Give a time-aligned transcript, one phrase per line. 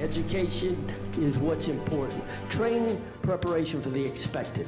[0.00, 2.24] Education is what's important.
[2.48, 4.66] Training, preparation for the expected.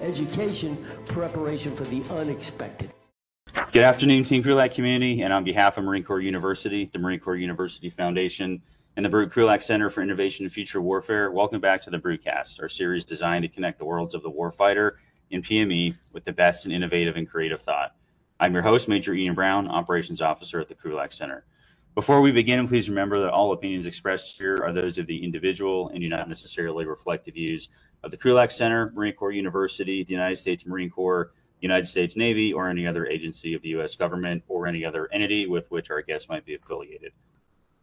[0.00, 2.90] Education, preparation for the unexpected.
[3.72, 7.36] Good afternoon, Team Krulak community, and on behalf of Marine Corps University, the Marine Corps
[7.36, 8.62] University Foundation,
[8.96, 12.58] and the Brute Krulak Center for Innovation and Future Warfare, welcome back to the BruteCast,
[12.62, 14.92] our series designed to connect the worlds of the warfighter
[15.30, 17.94] and PME with the best in innovative and creative thought.
[18.40, 21.44] I'm your host, Major Ian Brown, Operations Officer at the Krulak Center.
[21.98, 25.88] Before we begin, please remember that all opinions expressed here are those of the individual
[25.88, 27.70] and do not necessarily reflect the views
[28.04, 32.52] of the Krulak Center, Marine Corps University, the United States Marine Corps, United States Navy,
[32.52, 33.96] or any other agency of the U.S.
[33.96, 37.10] government or any other entity with which our guests might be affiliated.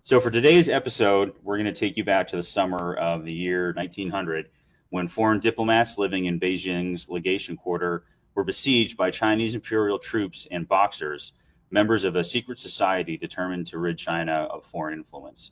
[0.03, 3.33] So, for today's episode, we're going to take you back to the summer of the
[3.33, 4.47] year 1900
[4.91, 10.69] when foreign diplomats living in Beijing's legation quarter were besieged by Chinese imperial troops and
[10.69, 11.33] boxers
[11.75, 15.51] members of a secret society determined to rid China of foreign influence.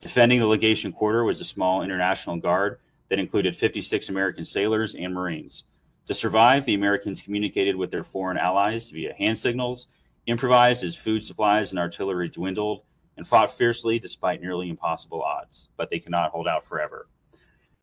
[0.00, 5.12] Defending the legation quarter was a small international guard that included 56 American sailors and
[5.12, 5.64] Marines.
[6.06, 9.88] To survive, the Americans communicated with their foreign allies via hand signals,
[10.26, 12.82] improvised as food supplies and artillery dwindled,
[13.16, 15.68] and fought fiercely despite nearly impossible odds.
[15.76, 17.08] But they could not hold out forever.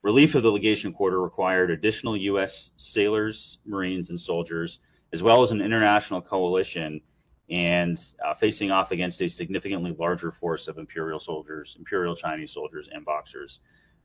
[0.03, 2.71] Relief of the legation quarter required additional U.S.
[2.77, 4.79] sailors, Marines, and soldiers,
[5.11, 7.01] as well as an international coalition
[7.49, 12.89] and uh, facing off against a significantly larger force of imperial soldiers, imperial Chinese soldiers,
[12.91, 13.59] and boxers.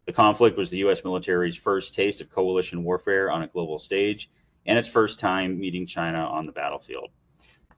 [0.06, 1.04] The conflict was the U.S.
[1.04, 4.30] military's first taste of coalition warfare on a global stage
[4.66, 7.10] and its first time meeting China on the battlefield.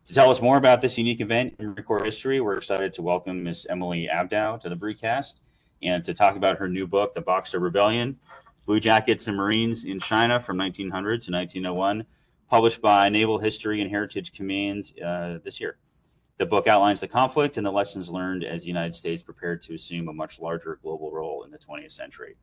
[0.07, 3.43] To tell us more about this unique event in Corps history, we're excited to welcome
[3.45, 5.35] Miss Emily Abdow to the BruteCast
[5.83, 8.19] and to talk about her new book, The Boxer Rebellion
[8.67, 12.05] Blue Jackets and Marines in China from 1900 to 1901
[12.51, 15.79] published by Naval History and Heritage Command uh, this year.
[16.39, 19.75] The book outlines the conflict and the lessons learned as the United States prepared to
[19.75, 22.35] assume a much larger global role in the 20th century.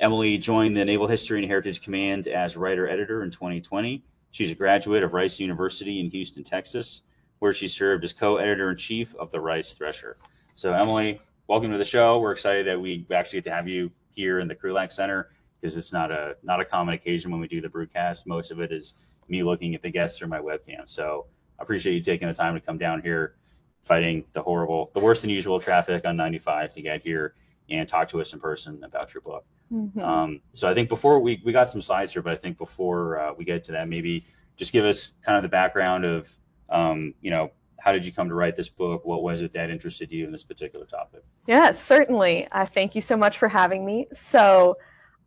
[0.00, 4.02] Emily joined the Naval History and Heritage Command as writer editor in 2020.
[4.30, 7.02] She's a graduate of Rice University in Houston, Texas,
[7.38, 10.16] where she served as co editor in chief of the Rice Thresher.
[10.54, 12.20] So, Emily, welcome to the show.
[12.20, 15.28] We're excited that we actually get to have you here in the Krulak Center
[15.60, 18.26] because it's not a not a common occasion when we do the broadcast.
[18.26, 18.94] Most of it is
[19.28, 20.82] me looking at the guests through my webcam.
[20.86, 21.26] So
[21.58, 23.36] I appreciate you taking the time to come down here,
[23.82, 27.34] fighting the horrible, the worse than usual traffic on 95 to get here
[27.68, 29.44] and talk to us in person about your book.
[29.72, 30.00] Mm-hmm.
[30.00, 33.18] Um, so I think before we, we got some slides here, but I think before
[33.18, 34.24] uh, we get to that, maybe
[34.56, 36.28] just give us kind of the background of,
[36.68, 39.04] um, you know, how did you come to write this book?
[39.04, 41.22] What was it that interested you in this particular topic?
[41.46, 42.48] Yes, certainly.
[42.50, 44.08] Uh, thank you so much for having me.
[44.12, 44.76] So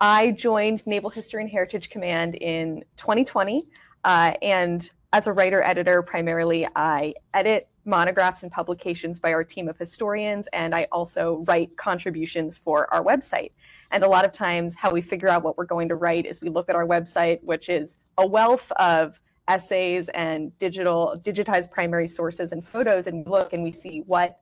[0.02, 3.66] I joined Naval History and Heritage Command in 2020.
[4.04, 9.68] Uh, and as a writer editor, primarily, I edit monographs and publications by our team
[9.68, 13.52] of historians, and I also write contributions for our website.
[13.92, 16.42] And a lot of times, how we figure out what we're going to write is
[16.42, 22.08] we look at our website, which is a wealth of essays and digital digitized primary
[22.08, 24.40] sources and photos, and look and we see what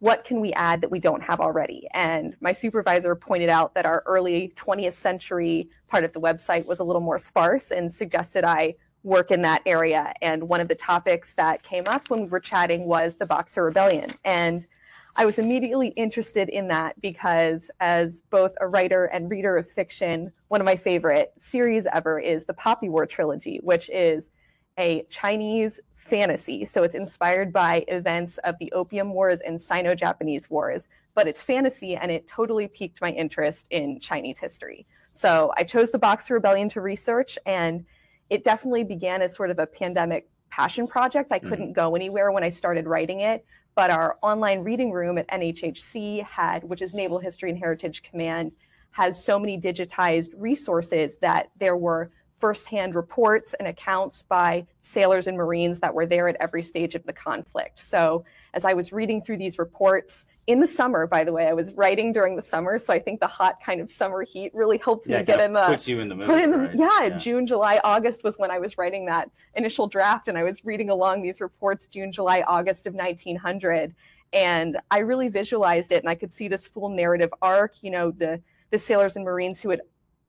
[0.00, 1.86] what can we add that we don't have already?
[1.94, 6.80] And my supervisor pointed out that our early 20th century part of the website was
[6.80, 10.12] a little more sparse and suggested I work in that area.
[10.22, 13.64] And one of the topics that came up when we were chatting was the Boxer
[13.64, 14.14] Rebellion.
[14.24, 14.66] And
[15.14, 20.32] I was immediately interested in that because, as both a writer and reader of fiction,
[20.48, 24.30] one of my favorite series ever is the Poppy War trilogy, which is
[24.78, 26.64] a Chinese fantasy.
[26.64, 31.42] So it's inspired by events of the Opium Wars and Sino Japanese Wars, but it's
[31.42, 34.86] fantasy and it totally piqued my interest in Chinese history.
[35.12, 37.84] So I chose the Boxer Rebellion to research and
[38.32, 41.32] it definitely began as sort of a pandemic passion project.
[41.32, 41.72] I couldn't mm-hmm.
[41.72, 43.44] go anywhere when I started writing it,
[43.74, 48.52] but our online reading room at NHHC had, which is Naval History and Heritage Command,
[48.92, 52.10] has so many digitized resources that there were
[52.40, 57.04] firsthand reports and accounts by sailors and Marines that were there at every stage of
[57.04, 57.80] the conflict.
[57.80, 61.46] So as I was reading through these reports, in the summer, by the way.
[61.46, 64.52] I was writing during the summer, so I think the hot kind of summer heat
[64.54, 66.30] really helps yeah, me get in the puts you in the mood.
[66.30, 66.74] In the, right?
[66.74, 70.42] yeah, yeah, June, July, August was when I was writing that initial draft, and I
[70.42, 73.94] was reading along these reports June, July, August of 1900,
[74.32, 77.82] and I really visualized it, and I could see this full narrative arc.
[77.82, 78.40] You know, the
[78.70, 79.82] the sailors and Marines who had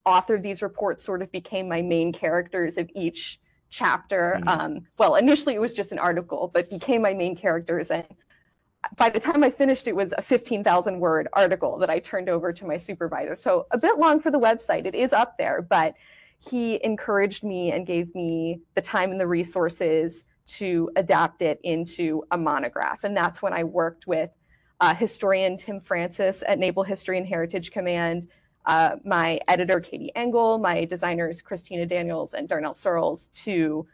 [0.06, 3.40] authored these reports sort of became my main characters of each
[3.70, 4.40] chapter.
[4.40, 4.50] Mm-hmm.
[4.50, 8.06] Um, well, initially it was just an article, but became my main characters and
[8.98, 12.52] by the time I finished, it was a 15,000 word article that I turned over
[12.54, 13.36] to my supervisor.
[13.36, 14.86] So a bit long for the website.
[14.86, 15.96] It is up there, but
[16.40, 22.24] he encouraged me and gave me the time and the resources to adapt it into
[22.32, 23.04] a monograph.
[23.04, 24.30] And that's when I worked with
[24.82, 28.28] uh, historian Tim Francis at Naval History and Heritage Command,
[28.66, 33.88] uh, my editor Katie Engel, my designers Christina Daniels and Darnell Searles to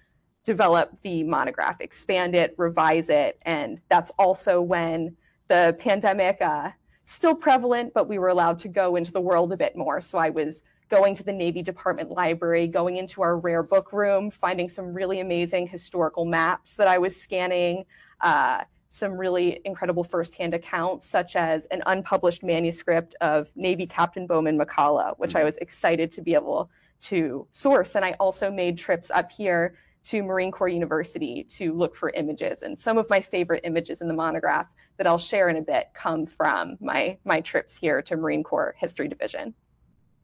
[0.45, 5.15] develop the monograph, expand it, revise it, and that's also when
[5.47, 6.69] the pandemic uh,
[7.03, 9.99] still prevalent, but we were allowed to go into the world a bit more.
[9.99, 14.31] So I was going to the Navy Department Library, going into our rare book room,
[14.31, 17.85] finding some really amazing historical maps that I was scanning,
[18.21, 24.57] uh, some really incredible firsthand accounts, such as an unpublished manuscript of Navy Captain Bowman
[24.57, 26.69] McCalla, which I was excited to be able
[27.01, 27.95] to source.
[27.95, 29.75] And I also made trips up here
[30.05, 32.61] to Marine Corps University to look for images.
[32.61, 34.67] And some of my favorite images in the monograph
[34.97, 38.75] that I'll share in a bit come from my, my trips here to Marine Corps
[38.77, 39.53] History Division.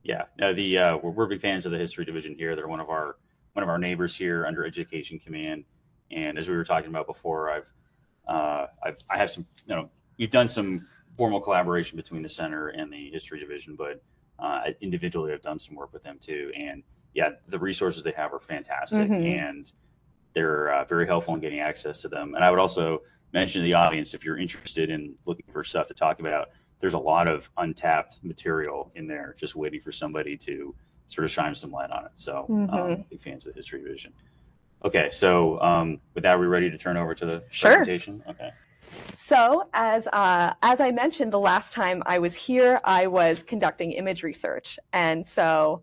[0.05, 2.55] Yeah, no, the uh, we're, we're big fans of the history division here.
[2.55, 3.17] They're one of our
[3.53, 5.65] one of our neighbors here under Education Command.
[6.11, 7.73] And as we were talking about before, I've
[8.27, 9.89] uh, I've I have some you know
[10.19, 10.85] we've done some
[11.17, 14.03] formal collaboration between the center and the history division, but
[14.37, 16.51] uh, individually I've done some work with them too.
[16.55, 16.83] And
[17.15, 19.39] yeah, the resources they have are fantastic, Mhm.
[19.39, 19.71] and
[20.33, 22.35] they're uh, very helpful in getting access to them.
[22.35, 23.01] And I would also
[23.33, 26.49] mention to the audience if you're interested in looking for stuff to talk about,
[26.81, 30.75] there's a lot of untapped material in there just waiting for somebody to
[31.07, 32.11] sort of shine some light on it.
[32.15, 33.09] So, um, Mhm.
[33.09, 34.13] big fans of the history division.
[34.83, 37.77] Okay, so um, with that, we're ready to turn over to the Sure.
[37.77, 38.21] presentation.
[38.29, 38.51] Okay.
[39.15, 43.93] So, as uh, as I mentioned the last time I was here, I was conducting
[43.93, 45.81] image research, and so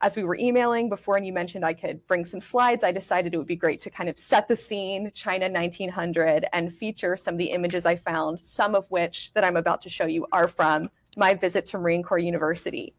[0.00, 3.34] as we were emailing before, and you mentioned I could bring some slides, I decided
[3.34, 7.34] it would be great to kind of set the scene, China 1900, and feature some
[7.34, 8.40] of the images I found.
[8.40, 12.02] Some of which that I'm about to show you are from my visit to Marine
[12.02, 12.94] Corps University.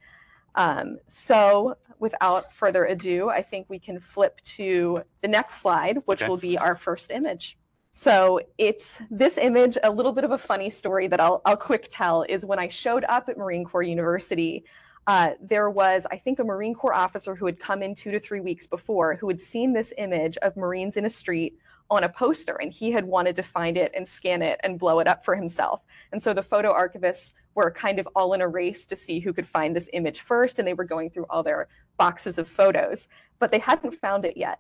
[0.55, 6.21] Um, so, without further ado, I think we can flip to the next slide, which
[6.21, 6.29] Okay.
[6.29, 7.57] will be our first image.
[7.91, 11.87] So it's this image, a little bit of a funny story that I'll, I'll quick
[11.91, 14.63] tell is when I showed up at Marine Corps University,
[15.09, 18.19] uh, there was, I think, a Marine Corps officer who had come in two to
[18.19, 21.57] three weeks before who had seen this image of Marines in a street
[21.89, 24.99] on a poster, and he had wanted to find it and scan it and blow
[24.99, 25.83] it up for himself.
[26.11, 29.33] And so the photo archivists were kind of all in a race to see who
[29.33, 33.07] could find this image first, and they were going through all their boxes of photos,
[33.39, 34.59] but they hadn't found it yet.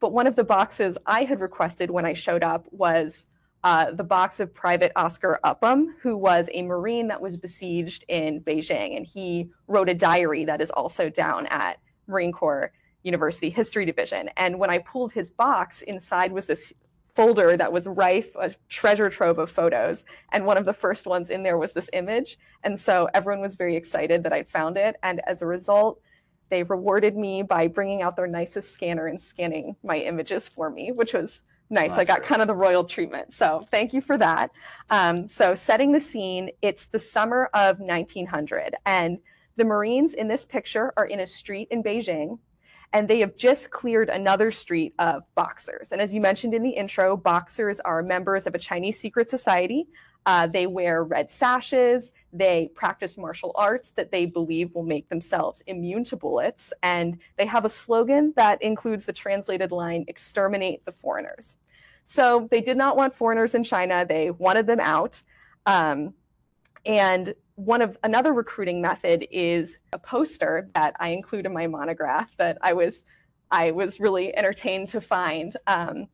[0.00, 3.26] But one of the boxes I had requested when I showed up was
[3.64, 8.42] uh, the box of Private Oscar Upham, who was a Marine that was besieged in
[8.42, 8.94] Beijing.
[8.96, 12.72] And he wrote a diary that is also down at Marine Corps
[13.02, 14.28] University History Division.
[14.36, 16.74] And when I pulled his box, inside was this
[17.14, 20.04] folder that was rife, a treasure trove of photos.
[20.32, 22.38] And one of the first ones in there was this image.
[22.64, 24.96] And so everyone was very excited that I'd found it.
[25.02, 26.00] And as a result,
[26.50, 30.92] they rewarded me by bringing out their nicest scanner and scanning my images for me,
[30.92, 31.40] which was
[31.70, 31.90] nice.
[31.90, 33.32] Wow, I got kind of the royal treatment.
[33.32, 34.50] So thank you for that.
[34.90, 39.18] Um, so setting the scene, it's the summer of 1900, and
[39.56, 42.38] the Marines in this picture are in a street in Beijing,
[42.92, 45.88] and they have just cleared another street of boxers.
[45.90, 49.86] And as you mentioned in the intro, boxers are members of a Chinese secret society.
[50.26, 52.12] Uh, they wear red sashes.
[52.32, 56.72] They practice martial arts that they believe will make themselves immune to bullets.
[56.82, 61.56] And they have a slogan that includes the translated line exterminate the foreigners.
[62.06, 65.22] So they did not want foreigners in China, they wanted them out.
[65.66, 66.14] Um,
[66.86, 72.36] and one of another recruiting method is a poster that I include in my monograph
[72.36, 73.04] that I was
[73.50, 75.56] I was really entertained to find.
[75.66, 76.08] Um,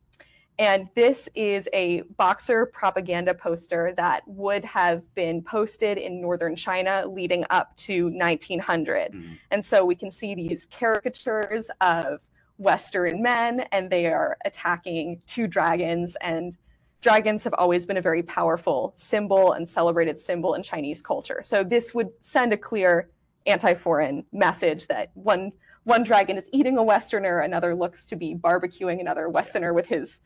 [0.61, 7.03] and this is a boxer propaganda poster that would have been posted in northern China
[7.07, 9.11] leading up to 1900.
[9.11, 9.39] Mhm.
[9.49, 12.21] And so we can see these caricatures of
[12.59, 16.15] Western men, and they are attacking two dragons.
[16.21, 16.55] And
[17.01, 21.41] dragons have always been a very powerful symbol and celebrated symbol in Chinese culture.
[21.41, 23.09] So this would send a clear
[23.47, 25.53] anti-foreign message that one
[25.83, 30.21] one dragon is eating a Westerner, another looks to be barbecuing another Westerner with his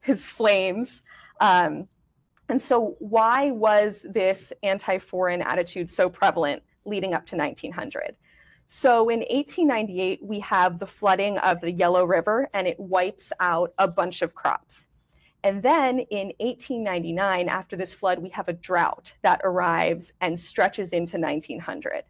[0.00, 1.02] his flames.
[1.40, 1.88] Um,
[2.48, 8.16] and so, why was this anti-foreign attitude so prevalent leading up to 1900?
[8.70, 13.72] So in 1898, we have the flooding of the Yellow River, and it wipes out
[13.78, 14.88] a bunch of crops.
[15.42, 20.90] And then in 1899, after this flood, we have a drought that arrives and stretches
[20.90, 22.02] into 1900.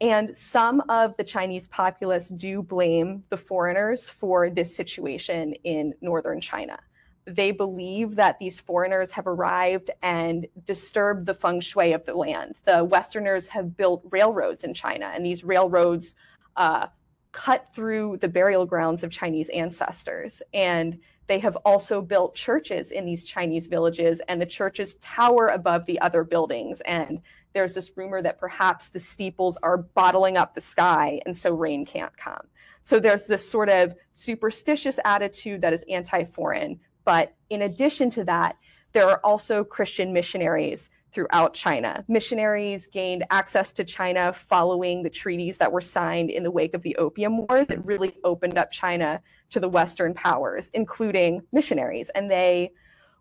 [0.00, 6.40] And some of the Chinese populace do blame the foreigners for this situation in northern
[6.40, 6.80] China.
[7.28, 12.54] They believe that these foreigners have arrived and disturbed the feng shui of the land.
[12.64, 16.14] The Westerners have built railroads in China, and these railroads
[16.56, 16.86] uh,
[17.32, 20.40] cut through the burial grounds of Chinese ancestors.
[20.54, 25.84] And they have also built churches in these Chinese villages, and the churches tower above
[25.84, 26.80] the other buildings.
[26.80, 27.20] And
[27.52, 31.84] there's this rumor that perhaps the steeples are bottling up the sky, and so rain
[31.84, 32.46] can't come.
[32.82, 36.80] So there's this sort of superstitious attitude that is anti foreign.
[37.08, 38.58] But in addition to that,
[38.92, 42.04] there are also Christian missionaries throughout China.
[42.06, 46.82] Missionaries gained access to China following the treaties that were signed in the wake of
[46.82, 52.10] the Opium War that really opened up China to the Western powers, including missionaries.
[52.10, 52.72] And they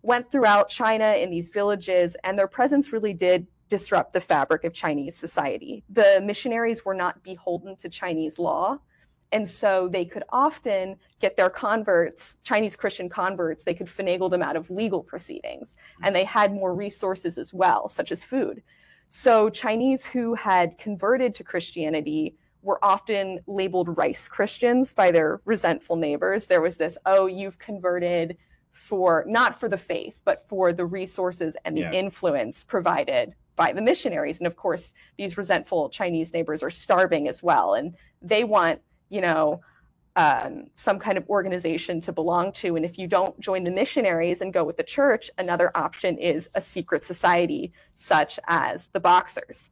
[0.02, 4.74] went throughout China in these villages, and their presence really did disrupt the fabric of
[4.74, 5.86] Chinese society.
[5.90, 8.80] The missionaries were not beholden to Chinese law.
[9.32, 14.42] And so they could often get their converts, Chinese Christian converts, they could finagle them
[14.42, 15.76] out of legal proceedings.
[16.02, 18.64] And they had more resources as well, such as food.
[19.10, 25.96] So Chinese who had converted to Christianity were often labeled rice Christians by their resentful
[25.96, 26.46] neighbors.
[26.46, 28.38] There was this, oh, you've converted
[28.72, 31.92] for not for the faith, but for the resources and the yeah.
[31.92, 34.38] influence provided by the missionaries.
[34.38, 37.74] And of course, these resentful Chinese neighbors are starving as well.
[37.74, 39.62] And they want you know,
[40.16, 42.76] um, some kind of organization to belong to.
[42.76, 46.50] And if you don't join the missionaries and go with the church, another option is
[46.56, 49.70] a secret society, such as the Boxers.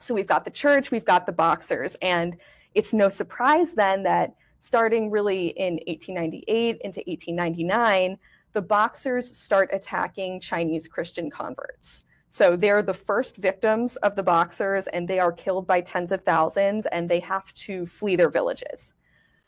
[0.00, 1.96] So we've got the church, we've got the Boxers.
[2.02, 2.36] And
[2.74, 8.18] it's no surprise then that starting really in 1898 into 1899,
[8.52, 12.04] the Boxers start attacking Chinese Christian converts.
[12.32, 16.22] So they're the first victims of the Boxers, and they are killed by tens of
[16.22, 18.94] thousands, and they have to flee their villages.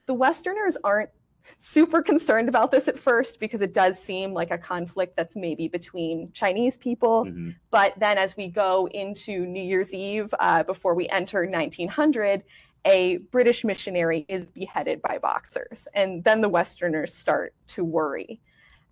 [0.04, 1.08] The Westerners aren't
[1.56, 5.66] super concerned about this at first because it does seem like a conflict that's maybe
[5.66, 7.24] between Chinese people.
[7.24, 7.52] Mm-hmm.
[7.70, 12.42] But then as we go into New Year's Eve, uh, before we enter 1900,
[12.84, 15.88] a British missionary is beheaded by Boxers.
[15.94, 18.42] And then the Westerners start to worry.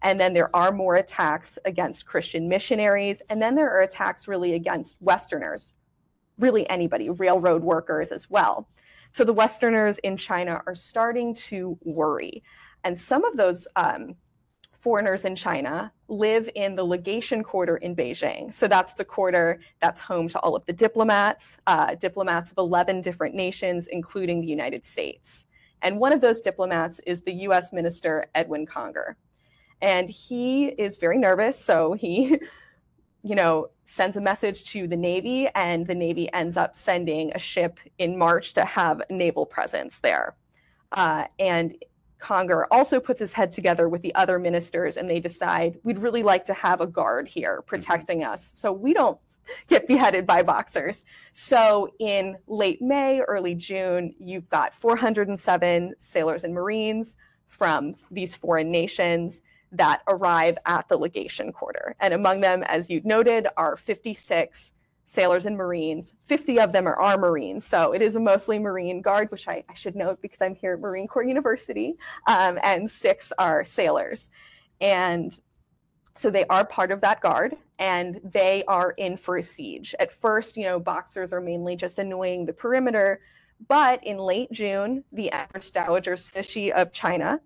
[0.03, 3.23] And then there are more attacks against Christian missionaries.
[3.29, 5.73] And then there are attacks really against Westerners,
[6.39, 8.69] really anybody, railroad workers as well.
[9.13, 12.43] So the Westerners in China are starting to worry.
[12.85, 14.17] And some of those um,
[14.73, 18.53] foreigners in China live in the legation quarter in Beijing.
[18.53, 23.03] So that's the quarter that's home to all of the diplomats, uh, diplomats of 11
[23.03, 25.45] different nations, including the United States.
[25.83, 29.17] And one of those diplomats is the US Minister Edwin Conger
[29.83, 32.39] and he is very nervous so he
[33.23, 37.39] you know sends a message to the navy and the navy ends up sending a
[37.39, 40.35] ship in march to have naval presence there
[40.93, 41.75] uh, and
[42.19, 46.23] conger also puts his head together with the other ministers and they decide we'd really
[46.23, 47.69] like to have a guard here mm-hmm.
[47.69, 49.19] protecting us so we don't
[49.67, 56.55] get beheaded by boxers so in late may early june you've got 407 sailors and
[56.55, 57.17] marines
[57.49, 61.97] from these foreign nations that arrive at the legation quarter.
[61.99, 64.73] And among them, as you noted, are 56
[65.05, 66.15] sailors and Marines.
[66.27, 67.65] 50 of them are our Marines.
[67.65, 70.75] So it is a mostly Marine Guard, which I, I should note because I'm here
[70.75, 74.31] at Marine Corps University, um, and six are sailors.
[74.81, 75.37] And
[76.17, 79.95] so they are part of that guard and they are in for a siege.
[79.99, 83.21] At first, you know, boxers are mainly just annoying the perimeter.
[83.69, 87.41] But in late June, the Empress Dowager Cixi of China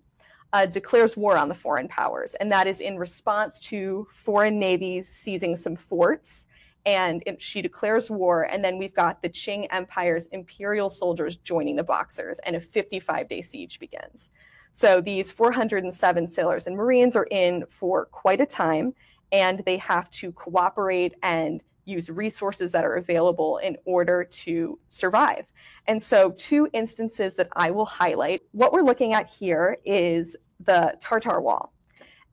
[0.53, 5.07] uh, declares war on the foreign powers, and that is in response to foreign navies
[5.07, 6.45] seizing some forts.
[6.85, 11.75] And it, she declares war, and then we've got the Qing Empire's imperial soldiers joining
[11.75, 14.29] the Boxers, and a 55 day siege begins.
[14.71, 18.93] So these 407 sailors and Marines are in for quite a time,
[19.31, 25.45] and they have to cooperate and use resources that are available in order to survive.
[25.87, 28.41] And so, two instances that I will highlight.
[28.51, 31.73] What we're looking at here is the Tartar Wall,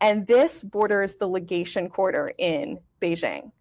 [0.00, 3.52] and this borders the legation quarter in Beijing.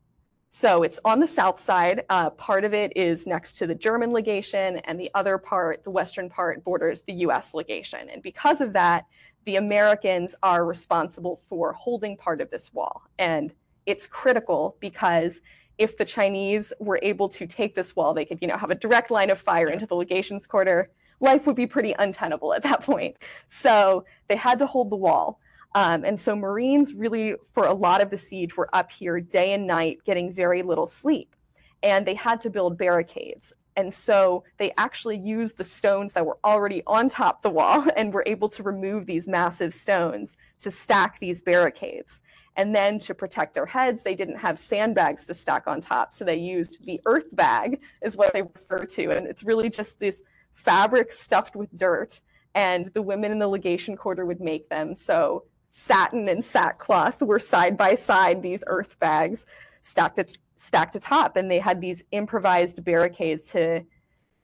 [0.55, 2.03] So it's on the south side.
[2.09, 5.89] Uh, part of it is next to the German legation, and the other part, the
[5.89, 8.07] western part, borders the US legation.
[8.07, 9.05] And because of that,
[9.45, 13.01] the Americans are responsible for holding part of this wall.
[13.17, 13.51] And
[13.87, 15.41] it's critical because
[15.77, 18.75] if the Chinese were able to take this wall, they could, you know, have a
[18.75, 20.89] direct line of fire into the legations quarter.
[21.19, 23.17] Life would be pretty untenable at that point.
[23.47, 25.39] So they had to hold the wall.
[25.75, 29.53] Um, and so Marines really, for a lot of the siege, were up here day
[29.53, 31.35] and night, getting very little sleep.
[31.81, 33.53] And they had to build barricades.
[33.75, 38.13] And so they actually used the stones that were already on top the wall and
[38.13, 42.19] were able to remove these massive stones to stack these barricades.
[42.55, 46.13] And then to protect their heads, they didn't have sandbags to stack on top.
[46.13, 49.11] So they used the earth bag, is what they refer to.
[49.11, 50.21] And it's really just this
[50.53, 52.21] fabric stuffed with dirt.
[52.53, 54.95] And the women in the legation quarter would make them.
[54.95, 59.47] So satin and sackcloth were side by side these earth bags
[59.81, 63.83] stacked at, stacked atop, and they had these improvised barricades to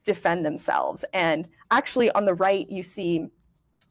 [0.04, 1.04] defend themselves.
[1.12, 3.28] And actually, on the right, you see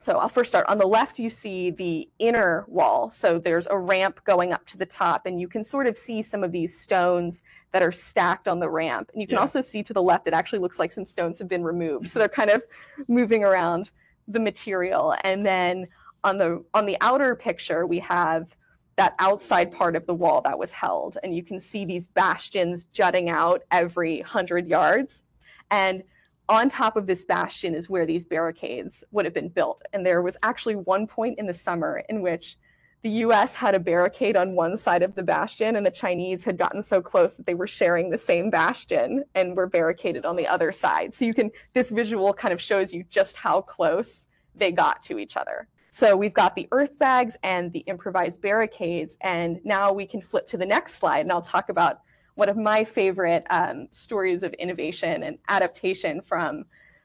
[0.01, 0.65] so I'll first start.
[0.69, 3.09] On the left, you see the inner wall.
[3.09, 6.21] So there's a ramp going up to the top, and you can sort of see
[6.21, 7.41] some of these stones
[7.73, 9.09] that are stacked on the ramp.
[9.13, 9.41] And you can Yeah.
[9.41, 12.07] also see to the left, it actually looks like some stones have been removed.
[12.09, 12.63] So they're kind of
[13.09, 13.91] moving around
[14.27, 15.15] the material.
[15.23, 15.87] And then
[16.23, 18.55] on the on the outer picture, we have
[18.95, 21.17] that outside part of the wall that was held.
[21.23, 25.23] And you can see these bastions jutting out every hundred yards.
[25.71, 26.03] And
[26.49, 29.81] on top of this bastion is where these barricades would have been built.
[29.93, 32.57] And there was actually one point in the summer in which
[33.01, 36.57] the US had a barricade on one side of the bastion, and the Chinese had
[36.57, 40.47] gotten so close that they were sharing the same bastion and were barricaded on the
[40.47, 41.13] other side.
[41.13, 45.17] So you can, this visual kind of shows you just how close they got to
[45.17, 45.69] each other.
[45.91, 49.17] So we've got the earth bags and the improvised barricades.
[49.21, 52.01] And now we can flip to the next slide, and I'll talk about
[52.39, 56.63] one of my favorite um, stories of innovation and adaptation from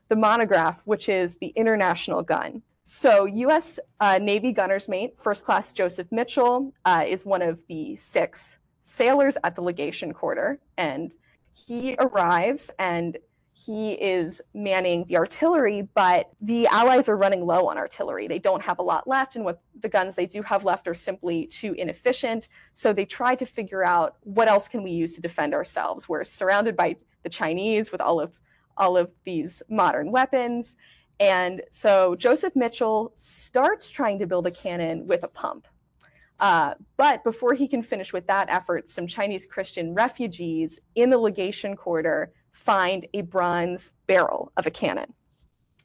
[0.08, 2.62] the monograph, which is the international gun.
[2.84, 3.80] So, U.S.
[3.98, 9.36] Uh, Navy gunner's mate, First Class Joseph Mitchell, uh, is one of the six sailors
[9.42, 11.12] at the legation quarter, and
[11.52, 13.16] he arrives and
[13.56, 18.26] he is manning the artillery, but the Allies are running low on artillery.
[18.26, 20.94] They don't have a lot left, and what the guns they do have left are
[20.94, 22.48] simply too inefficient.
[22.72, 26.08] So they try to figure out what else can we use to defend ourselves.
[26.08, 28.38] We're surrounded by the Chinese with all of
[28.76, 30.74] all of these modern weapons.
[31.20, 35.68] And so Joseph Mitchell starts trying to build a cannon with a pump.
[36.40, 41.18] Uh, but before he can finish with that effort, some Chinese Christian refugees in the
[41.18, 42.32] legation quarter
[42.64, 45.12] find a bronze barrel of a cannon.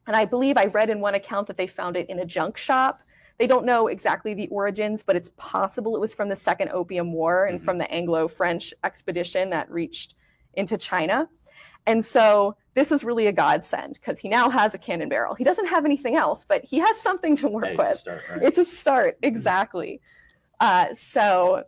[0.07, 2.57] And I believe I read in one account that they found it in a junk
[2.57, 3.01] shop.
[3.37, 7.13] They don't know exactly the origins, but it's possible it was from the Second Opium
[7.13, 7.63] War and Mhm.
[7.63, 10.15] from the Anglo French expedition that reached
[10.53, 11.29] into China.
[11.85, 15.35] And so this is really a godsend because he now has a cannon barrel.
[15.35, 17.87] He doesn't have anything else, but he has something to work Hey, with.
[17.89, 18.43] to start, right?
[18.43, 20.01] It's a start, exactly.
[20.59, 21.63] Uh, so,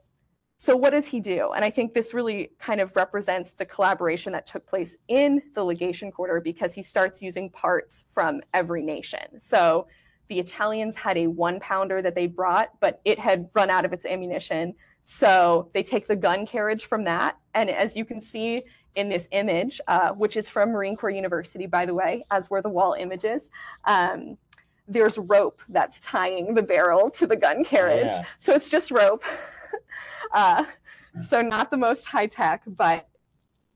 [0.64, 1.54] so what does he do?
[1.56, 5.64] And I think this really kind of represents the collaboration that took place in the
[5.64, 9.40] legation quarter because he starts using parts from every nation.
[9.40, 9.88] So
[10.28, 13.92] the Italians had a one pounder that they brought, but it had run out of
[13.92, 14.76] its ammunition.
[15.02, 17.40] So they take the gun carriage from that.
[17.56, 18.62] And as you can see
[18.94, 22.62] in this image, uh, which is from Marine Corps University, by the way, as were
[22.62, 23.50] the wall images,
[23.86, 24.38] um,
[24.88, 28.12] there's rope that's tying the barrel to the gun carriage.
[28.12, 28.26] yeah.
[28.38, 29.24] So it's just rope.
[30.32, 30.66] uh,
[31.28, 33.08] so not the most high tech, but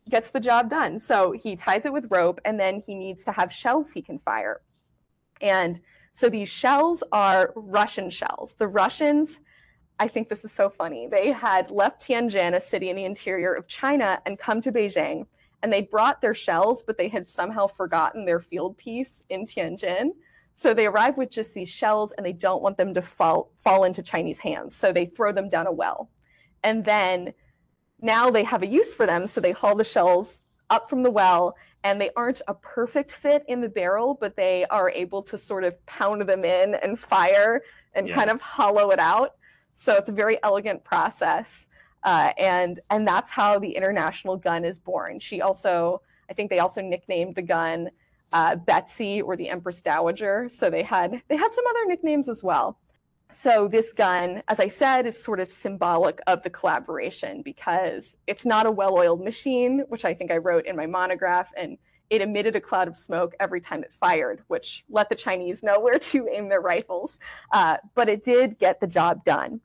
[0.10, 0.99] gets the job done.
[0.99, 4.19] So he ties it with rope and then he needs to have shells he can
[4.19, 4.62] fire.
[5.41, 5.81] And
[6.13, 8.55] so these shells are Russian shells.
[8.58, 9.39] The Russians,
[9.99, 11.08] I think this is so funny.
[11.08, 15.25] They had left Tianjin, a city in the interior of China, and come to Beijing.
[15.62, 20.12] And they brought their shells, but they had somehow forgotten their field piece in Tianjin.
[20.55, 23.83] So they arrive with just these shells and they don't want them to fall, fall
[23.83, 24.75] into Chinese hands.
[24.75, 26.09] So they throw them down a well.
[26.63, 27.33] And then
[28.01, 29.27] now they have a use for them.
[29.27, 30.39] So they haul the shells
[30.69, 34.65] up from the well and they aren't a perfect fit in the barrel, but they
[34.71, 37.61] are able to sort of pound them in and fire
[37.93, 38.15] and Yeah.
[38.15, 39.35] kind of hollow it out.
[39.75, 41.67] So it's a very elegant process.
[42.03, 45.19] Uh, and and that's how the international gun is born.
[45.19, 47.89] She also, I think they also nicknamed the gun
[48.35, 50.49] uh, Betsy or the Empress Dowager.
[50.51, 52.77] So they had they had some other nicknames as well.
[53.31, 58.45] So this gun, as I said, is sort of symbolic of the collaboration because it's
[58.45, 61.77] not a well-oiled machine, which I think I wrote in my monograph, and
[62.09, 65.79] it emitted a cloud of smoke every time it fired, which let the Chinese know
[65.79, 67.19] where to aim their rifles.
[67.51, 69.61] Uh, but it did get the job done.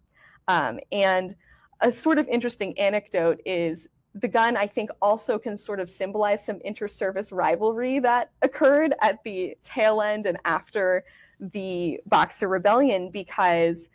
[0.48, 1.34] Um, and
[1.80, 6.44] a sort of interesting anecdote is the gun, I think, also can sort of symbolize
[6.44, 11.04] some inter-service rivalry that occurred at the tail end and after
[11.38, 13.88] the Boxer Rebellion because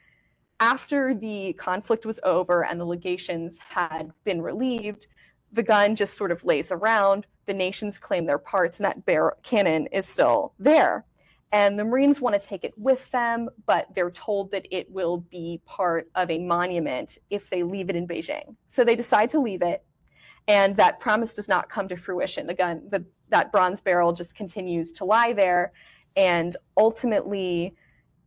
[0.60, 5.08] after the conflict was over and the legations had been relieved,
[5.52, 7.28] the gun just sort of lays around.
[7.46, 11.06] The nations claim their parts, and that bear cannon is still there.
[11.52, 15.18] And the Marines want to take it with them, but they're told that it will
[15.18, 18.56] be part of a monument if they leave it in Beijing.
[18.66, 19.84] So they decide to leave it,
[20.48, 22.48] and that promise does not come to fruition.
[22.48, 25.72] The gun, the, that bronze barrel, just continues to lie there,
[26.16, 27.76] and ultimately,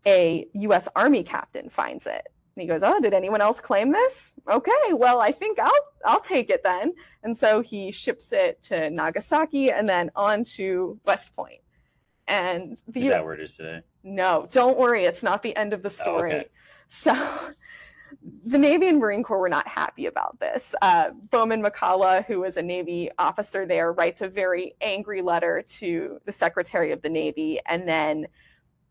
[0.07, 0.89] a U.S.
[0.97, 2.27] Army captain finds it.
[2.57, 4.33] And he goes, "Oh, did anyone else claim this?
[4.51, 5.73] Okay, well, I think I'll
[6.05, 10.99] I'll take it then." And so he ships it to Nagasaki and then on to
[11.05, 11.61] West Point.
[12.27, 13.81] And the Is that where it is today?
[14.03, 16.33] no, don't worry, it's not the end of the story.
[16.33, 16.49] Oh, okay.
[16.89, 17.13] So
[18.45, 20.75] the Navy and Marine Corps were not happy about this.
[20.81, 26.19] Uh, Bowman McCalla, who was a Navy officer there, writes a very angry letter to
[26.25, 27.61] the Secretary of the Navy.
[27.67, 28.27] And then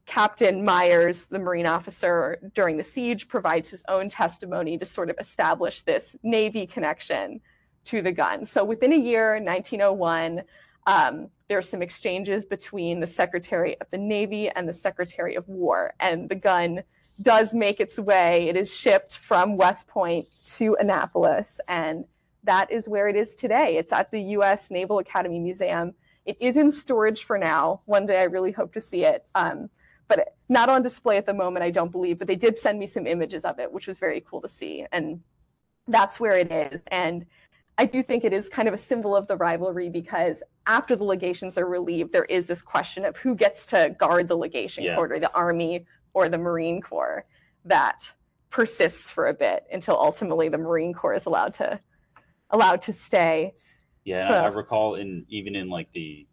[0.05, 5.17] Captain Myers, the Marine officer during the siege, provides his own testimony to sort of
[5.19, 7.41] establish this Navy connection
[7.85, 8.45] to the gun.
[8.45, 10.43] So within a year, 1901,
[10.87, 15.47] um, there are some exchanges between the Secretary of the Navy and the Secretary of
[15.47, 16.83] War, and the gun
[17.21, 18.47] does make its way.
[18.49, 20.27] It is shipped from West Point
[20.57, 22.05] to Annapolis, and
[22.43, 23.77] that is where it is today.
[23.77, 24.71] It's at the U.S.
[24.71, 25.93] Naval Academy Museum.
[26.25, 27.81] It is in storage for now.
[27.85, 29.69] One day I really hope to see it, um,
[30.07, 32.17] but not on display at the moment, I don't believe.
[32.19, 34.85] But they did send me some images of it, which was very cool to see.
[34.91, 35.21] And
[35.87, 36.81] that's where it is.
[36.87, 37.25] And
[37.77, 41.03] I do think it is kind of a symbol of the rivalry because after the
[41.03, 44.95] legations are relieved, there is this question of who gets to guard the legation Yeah.
[44.95, 45.85] quarter, the Army
[46.17, 47.25] or the Marine Corps,
[47.65, 48.11] that
[48.49, 51.79] persists for a bit until ultimately the Marine Corps is allowed to
[52.49, 53.53] allowed to stay.
[54.03, 56.25] Yeah, So- I recall in even in like the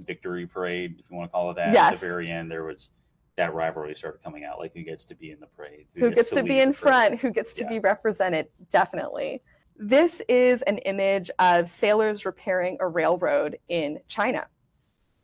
[0.00, 2.90] victory parade, if you want to call it that, at the very end, there was
[3.36, 6.30] that rivalry started coming out, like who gets to be in the parade, Who gets
[6.30, 7.68] to be in front, who gets to Yeah.
[7.68, 9.40] be represented, definitely.
[9.76, 14.48] This is an image of sailors repairing a railroad in China.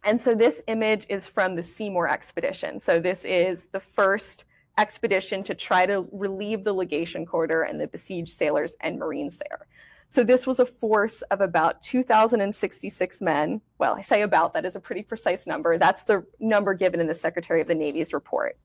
[0.04, 2.78] And so this image is from the Seymour expedition.
[2.78, 4.44] So this is the first
[4.76, 9.66] expedition to try to relieve the legation quarter and the besieged sailors and Marines there.
[10.10, 13.60] So this was a force of about 2,066 men.
[13.78, 15.78] Well, I say about, that is a pretty precise number.
[15.78, 18.58] That's the number given in the Secretary of the Navy's report.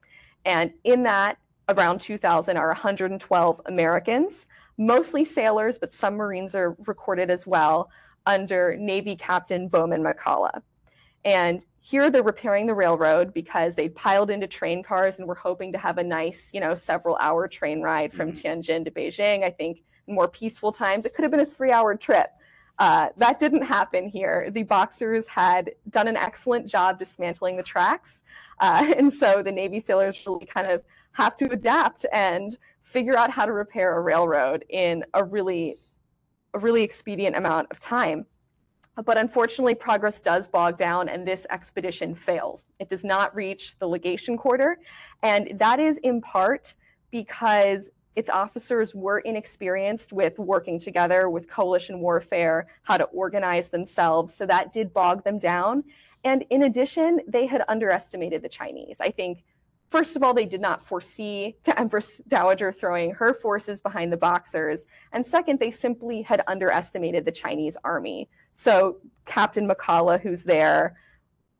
[0.45, 1.37] And in that,
[1.69, 4.47] around 2,000 are 112 Americans,
[4.77, 7.89] mostly sailors, but some Marines are recorded as well
[8.25, 10.61] under Navy Captain Bowman McCalla.
[11.25, 15.71] And here they're repairing the railroad because they piled into train cars and were hoping
[15.71, 18.41] to have a nice, you know, several hour train ride from Mhm.
[18.41, 19.43] Tianjin to Beijing.
[19.43, 22.31] I think more peaceful times, it could have been a three hour trip.
[22.79, 24.49] Uh, that didn't happen here.
[24.51, 28.21] The Boxers had done an excellent job dismantling the tracks.
[28.59, 33.29] Uh, and so the Navy sailors really kind of have to adapt and figure out
[33.29, 35.75] how to repair a railroad in a really,
[36.53, 38.25] a really expedient amount of time.
[39.05, 42.65] But unfortunately, progress does bog down and this expedition fails.
[42.79, 44.79] It does not reach the legation quarter.
[45.23, 46.73] And that is in part
[47.11, 54.33] because its officers were inexperienced with working together with coalition warfare, how to organize themselves.
[54.33, 55.83] So that did bog them down.
[56.23, 58.97] And in addition, they had underestimated the Chinese.
[58.99, 59.43] I think,
[59.87, 64.17] first of all, they did not foresee the Empress Dowager throwing her forces behind the
[64.17, 64.83] Boxers.
[65.13, 68.27] And second, they simply had underestimated the Chinese army.
[68.59, 70.97] So Captain McCalla, who's there,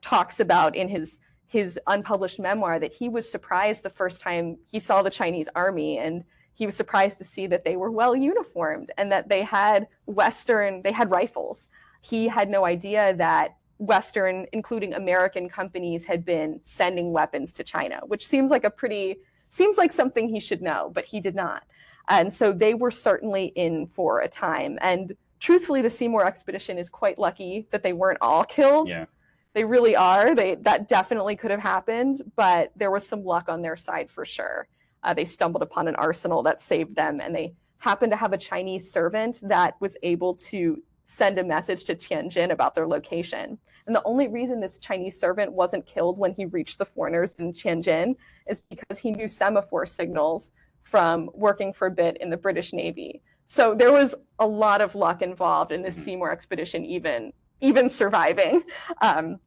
[0.02, 4.82] talks about in his his unpublished memoir that he was surprised the first time he
[4.82, 8.92] saw the Chinese army and he was surprised to see that they were well uniformed
[8.98, 11.70] and that they had Western, they had rifles.
[12.02, 18.02] He had no idea that Western, including American companies, had been sending weapons to China,
[18.08, 21.64] which seems like a pretty, seems like something he should know, but he did not.
[22.10, 24.78] And so they were certainly in for a time.
[24.82, 28.90] And truthfully, the Seymour expedition is quite lucky that they weren't all killed.
[28.90, 29.06] Yeah.
[29.54, 30.36] They really are.
[30.36, 34.26] They that definitely could have happened, but there was some luck on their side for
[34.26, 34.68] sure.
[35.04, 38.38] Uh, they stumbled upon an arsenal that saved them, and they happened to have a
[38.38, 43.58] Chinese servant that was able to send a message to Tianjin about their location.
[43.88, 47.54] And the only reason this Chinese servant wasn't killed when he reached the foreigners in
[47.54, 48.16] Tianjin
[48.48, 50.52] is because he knew semaphore signals
[50.84, 53.24] from working for a bit in the British Navy.
[53.52, 56.04] So there was a lot of luck involved in this Mhm.
[56.04, 58.64] Seymour expedition, even even surviving.
[59.02, 59.40] Um,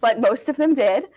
[0.00, 1.08] but most of them did.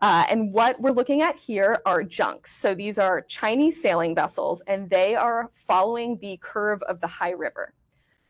[0.00, 2.54] Uh, and what we're looking at here are junks.
[2.56, 7.30] So these are Chinese sailing vessels, and they are following the curve of the Hai
[7.30, 7.74] River.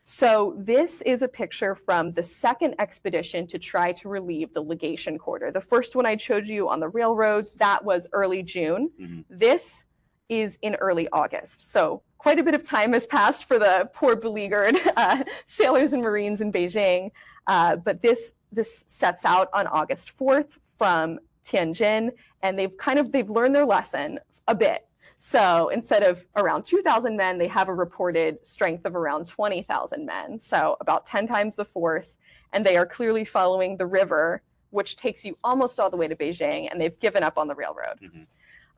[0.03, 5.17] So this is a picture from the second expedition to try to relieve the legation
[5.17, 5.49] quarter.
[5.51, 8.91] The first one I showed you on the railroads, that was early June.
[8.99, 9.23] Mhm.
[9.29, 9.85] This
[10.29, 11.71] is in early August.
[11.71, 16.01] So quite a bit of time has passed for the poor beleaguered uh, sailors and
[16.01, 17.11] Marines in Beijing.
[17.47, 23.11] Uh, but this this sets out on August 4th from Tianjin, and they've kind of
[23.11, 24.87] they've learned their lesson a bit.
[25.17, 30.37] So instead of around 2,000 men, they have a reported strength of around 20,000 men.
[30.39, 32.17] So about 10 times the force,
[32.51, 36.15] and they are clearly following the river, which takes you almost all the way to
[36.15, 37.99] Beijing, and they've given up on the railroad.
[38.01, 38.27] Mhm.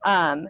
[0.03, 0.47] Um,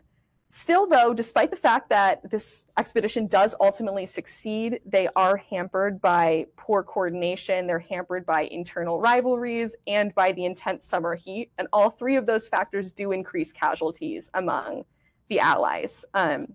[0.50, 6.46] Still, though, despite the fact that this expedition does ultimately succeed, they are hampered by
[6.56, 11.52] poor coordination, they're hampered by internal rivalries, and by the intense summer heat.
[11.58, 14.86] And all three of those factors do increase casualties among
[15.28, 16.06] the Allies.
[16.14, 16.54] Um,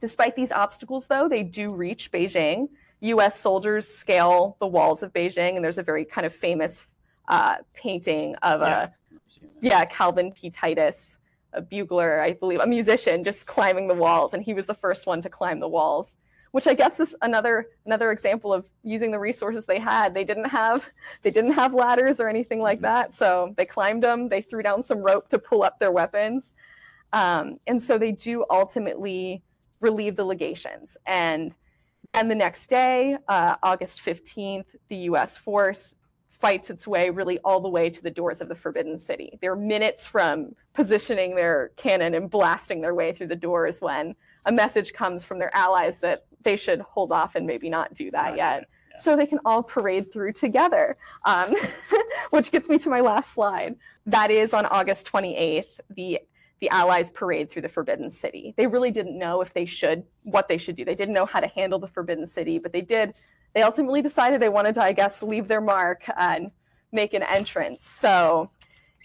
[0.00, 2.68] despite these obstacles, though, they do reach Beijing.
[3.00, 3.38] U.S.
[3.38, 6.80] soldiers scale the walls of Beijing, and there's a very kind of famous
[7.26, 8.84] uh, painting of Yeah.
[8.84, 8.88] a
[9.60, 10.48] yeah Calvin P.
[10.50, 11.18] Titus,
[11.56, 15.06] a bugler, I believe, a musician, just climbing the walls, and he was the first
[15.06, 16.14] one to climb the walls.
[16.52, 20.14] Which I guess is another another example of using the resources they had.
[20.14, 20.88] They didn't have
[21.22, 22.82] they didn't have ladders or anything like Mhm.
[22.82, 24.28] that, so they climbed them.
[24.28, 26.54] They threw down some rope to pull up their weapons,
[27.12, 29.42] um, and so they do ultimately
[29.80, 30.96] relieve the legations.
[31.04, 31.54] And
[32.14, 35.36] and the next day, uh, August fifteenth, the U.S.
[35.36, 35.94] force
[36.46, 39.36] fights its way really all the way to the doors of the Forbidden City.
[39.40, 44.52] They're minutes from positioning their cannon and blasting their way through the doors when a
[44.52, 48.28] message comes from their allies that they should hold off and maybe not do that
[48.28, 48.54] Not yet.
[48.60, 48.96] yet, yeah.
[49.00, 51.52] So they can all parade through together, um,
[52.30, 53.74] which gets me to my last slide.
[54.06, 56.20] That is on August 28th, the
[56.60, 58.54] the Allies parade through the Forbidden City.
[58.56, 60.86] They really didn't know if they should, what they should do.
[60.86, 63.12] They didn't know how to handle the Forbidden City, but they did.
[63.56, 66.50] They ultimately decided they wanted to, I guess, leave their mark and
[66.92, 67.88] make an entrance.
[67.88, 68.50] So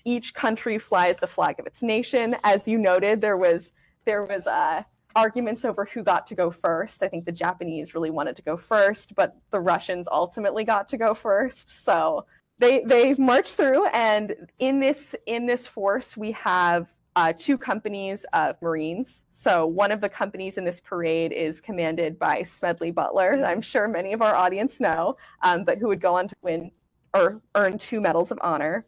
[0.03, 2.35] each country flies the flag of its nation.
[2.43, 3.71] As you noted, there was
[4.03, 4.83] there was uh,
[5.15, 7.01] arguments over who got to go first.
[7.01, 10.97] I think the Japanese really wanted to go first, but the Russians ultimately got to
[10.97, 11.85] go first.
[11.85, 12.25] So
[12.59, 18.25] they they marched through, and in this in this force we have uh, two companies
[18.33, 19.23] of Marines.
[19.31, 23.43] So one of the companies in this parade is commanded by Smedley Butler.
[23.45, 26.71] I'm sure many of our audience know, um, but who would go on to win
[27.13, 28.85] or earn two medals of honor.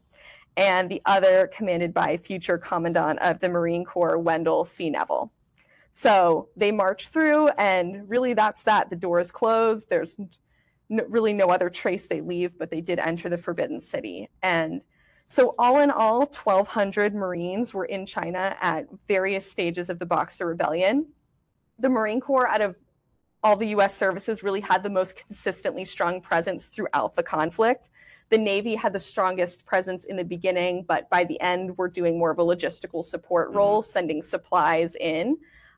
[0.55, 4.89] And the other commanded by future Commandant of the Marine Corps, Wendell C.
[4.89, 5.31] Neville.
[5.91, 8.89] So they march through, and really that's that.
[8.89, 9.89] The door is closed.
[9.89, 10.15] There's
[10.89, 14.29] really no other trace they leave, but they did enter the Forbidden City.
[14.41, 14.81] And
[15.33, 20.45] so, all in all, 1,200 Marines were in China at various stages of the Boxer
[20.45, 21.07] Rebellion.
[21.79, 22.75] The Marine Corps, out of
[23.41, 27.89] all the US services, really had the most consistently strong presence throughout the conflict.
[28.29, 32.19] The Navy had the strongest presence in the beginning, but by the end, we're doing
[32.19, 33.55] more of a logistical support Mhm.
[33.55, 35.37] role, sending supplies in.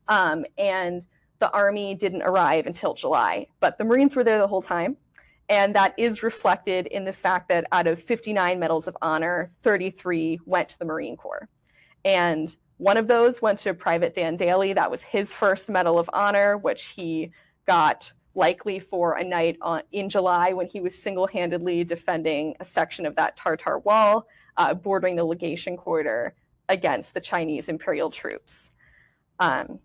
[0.10, 1.08] Um, and
[1.40, 4.98] the Army didn't arrive until July, but the Marines were there the whole time.
[5.48, 10.40] And that is reflected in the fact that out of 59 medals of honor, 33
[10.46, 11.48] went to the Marine Corps.
[12.04, 14.74] And one of those went to Private Dan Daly.
[14.74, 17.32] That was his first Medal of Honor, which he
[17.66, 22.66] got likely for a night on, in July when he was single handedly defending a
[22.66, 24.28] section of that Tartar wall
[24.58, 26.36] uh, bordering the legation corridor
[26.68, 28.72] against the Chinese imperial troops.
[29.40, 29.80] Um,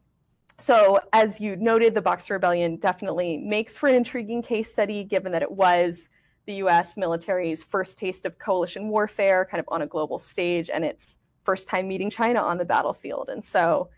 [0.61, 5.33] so, as you noted, the Boxer Rebellion definitely makes for an intriguing case study, given
[5.33, 6.09] that it was
[6.47, 10.85] the US military's first taste of coalition warfare, kind of on a global stage, and
[10.85, 13.31] its first time meeting China on the battlefield.
[13.31, 13.89] And so,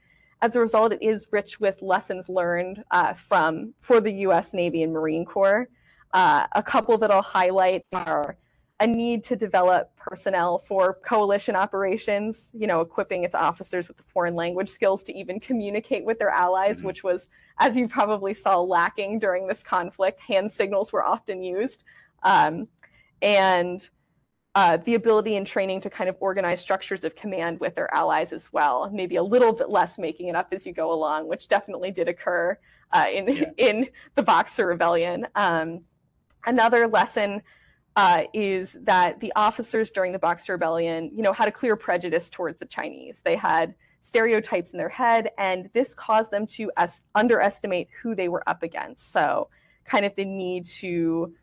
[0.40, 4.54] as a result, it is rich with lessons learned uh, from for the U.S.
[4.54, 5.68] Navy and Marine Corps.
[6.12, 8.36] Uh, a couple that I'll highlight are
[8.82, 12.50] a need to develop personnel for coalition operations.
[12.52, 16.30] You know, equipping its officers with the foreign language skills to even communicate with their
[16.30, 16.84] allies, Mhm.
[16.86, 20.18] which was, as you probably saw, lacking during this conflict.
[20.20, 21.84] Hand signals were often used,
[22.24, 22.66] um,
[23.22, 23.88] and
[24.56, 28.32] uh, the ability and training to kind of organize structures of command with their allies
[28.34, 28.90] as well.
[28.92, 32.08] Maybe a little bit less making it up as you go along, which definitely did
[32.08, 32.58] occur
[32.92, 33.50] uh, in Yeah.
[33.56, 35.26] in the Boxer Rebellion.
[35.36, 35.84] Um,
[36.44, 37.42] another lesson
[37.96, 42.30] uh, is that the officers during the Boxer Rebellion, you know, had a clear prejudice
[42.30, 43.20] towards the Chinese.
[43.22, 48.28] They had stereotypes in their head, and this caused them to es- underestimate who they
[48.28, 49.12] were up against.
[49.12, 49.48] So,
[49.84, 51.34] kind of the need to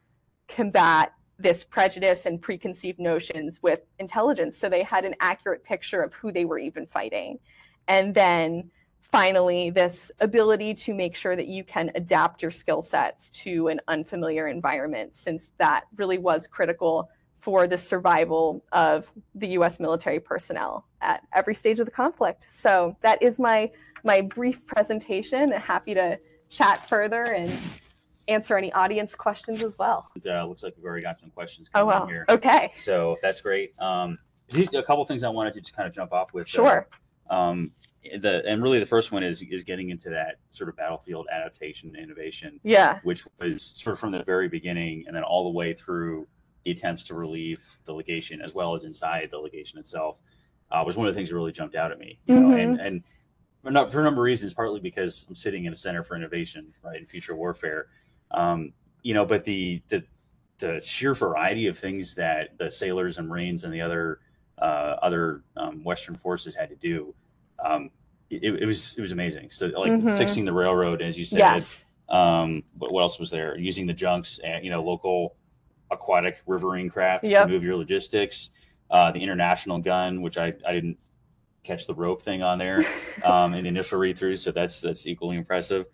[0.47, 6.13] combat this prejudice and preconceived notions with intelligence so they had an accurate picture of
[6.13, 7.39] who they were even fighting
[7.87, 8.69] and then
[9.11, 13.79] finally this ability to make sure that you can adapt your skill sets to an
[13.87, 20.85] unfamiliar environment since that really was critical for the survival of the US military personnel
[21.01, 23.71] at every stage of the conflict so that is my
[24.03, 26.19] my brief presentation happy to
[26.49, 27.51] chat further and
[28.27, 31.67] answer any audience questions as well It uh, looks like we've already got some questions
[31.73, 32.07] Oh coming in well.
[32.07, 32.25] here.
[32.29, 32.71] Okay.
[32.75, 33.73] So that's great.
[33.79, 34.19] Um,
[34.53, 36.45] a couple things I wanted to just kind of jump off with.
[36.47, 36.87] uh, Sure.
[37.31, 37.71] um,
[38.21, 41.95] the and really the first one is is getting into that sort of battlefield adaptation
[41.95, 42.99] innovation, Yeah.
[43.03, 46.27] which was sort of from the very beginning and then all the way through
[46.63, 50.17] the attempts to relieve the legation as well as inside the legation itself
[50.71, 52.19] uh, was one of the things that really jumped out at me.
[52.25, 53.03] You know, and and
[53.63, 56.15] for not- for a number of reasons, partly because I'm sitting in a center for
[56.15, 57.87] innovation, right, in future warfare.
[58.31, 58.71] Um,
[59.03, 60.03] you know, but the the
[60.59, 64.19] the sheer variety of things that the sailors and marines and the other
[64.57, 67.15] uh, other um, Western forces had to do,
[67.63, 67.89] um,
[68.29, 69.49] it, it was it was amazing.
[69.51, 70.17] So like Mhm.
[70.17, 71.39] fixing the railroad, as you said.
[71.39, 71.83] Yes.
[72.09, 73.57] Um, what, what else was there?
[73.57, 75.35] Using the junks and you know local
[75.91, 77.47] aquatic riverine craft Yep.
[77.47, 78.49] to move your logistics.
[78.91, 80.97] Uh, the international gun, which I, I didn't
[81.63, 82.83] catch the rope thing on there
[83.23, 85.85] um, in the initial read through, so that's that's equally impressive.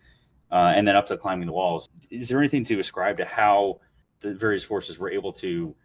[0.51, 1.89] Uh, and then up to climbing the walls.
[2.09, 3.79] Is there anything to ascribe to how
[4.21, 5.75] the various forces were able to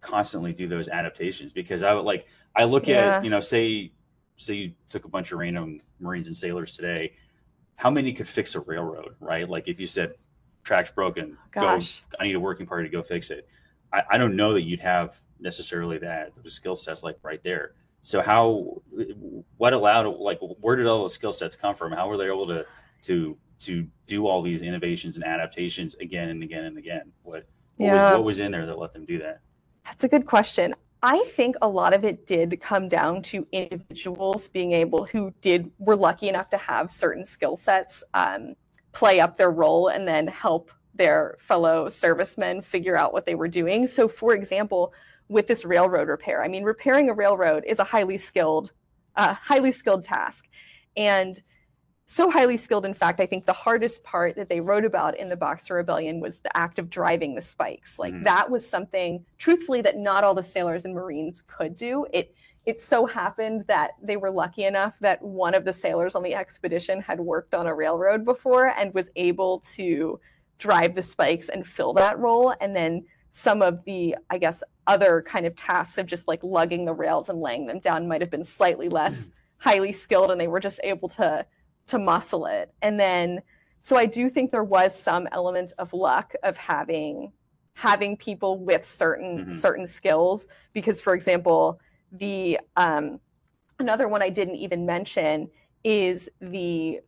[0.00, 1.52] constantly do those adaptations?
[1.52, 3.18] Because I would like I look Yeah.
[3.18, 3.92] at you know say
[4.36, 7.12] say you took a bunch of random Marines and sailors today,
[7.76, 9.48] how many could fix a railroad, right?
[9.48, 10.14] Like if you said
[10.62, 12.02] track's broken, Gosh.
[12.10, 13.48] go, I need a working party to go fix it.
[13.92, 17.72] I, I don't know that you'd have necessarily that those skill sets like right there.
[18.02, 18.82] So how,
[19.56, 21.92] what allowed, like, where did all those skill sets come from?
[21.92, 22.64] How were they able to,
[23.02, 27.10] to, to do all these innovations and adaptations again and again and again?
[27.24, 27.46] What,
[27.76, 28.10] what, Yeah.
[28.10, 29.40] was, what was in there that let them do that?
[29.84, 30.74] That's a good question.
[31.08, 35.70] I think a lot of it did come down to individuals being able who did
[35.78, 38.54] were lucky enough to have certain skill sets um,
[38.90, 43.46] play up their role and then help their fellow servicemen figure out what they were
[43.46, 43.86] doing.
[43.86, 44.92] So, for example,
[45.28, 48.72] with this railroad repair, I mean, repairing a railroad is a highly skilled,
[49.14, 50.48] uh, highly skilled task,
[50.96, 51.40] and
[52.06, 52.86] so highly skilled.
[52.86, 56.20] In fact, I think the hardest part that they wrote about in the Boxer Rebellion
[56.20, 57.98] was the act of driving the spikes.
[57.98, 58.24] Like Mhm.
[58.24, 62.06] that was something, truthfully, that not all the sailors and Marines could do.
[62.12, 62.32] It
[62.64, 66.34] it so happened that they were lucky enough that one of the sailors on the
[66.34, 70.18] expedition had worked on a railroad before and was able to
[70.58, 72.52] drive the spikes and fill that role.
[72.60, 76.86] And then some of the, I guess, other kind of tasks of just like lugging
[76.86, 80.48] the rails and laying them down might have been slightly less highly skilled and they
[80.48, 81.46] were just able to
[81.86, 82.72] to muscle it.
[82.82, 83.40] And then
[83.80, 87.32] so I do think there was some element of luck of having
[87.74, 89.54] having people with certain Mhm.
[89.54, 91.78] certain skills because for example
[92.10, 93.20] the um,
[93.78, 95.50] another one I didn't even mention
[95.84, 97.00] is the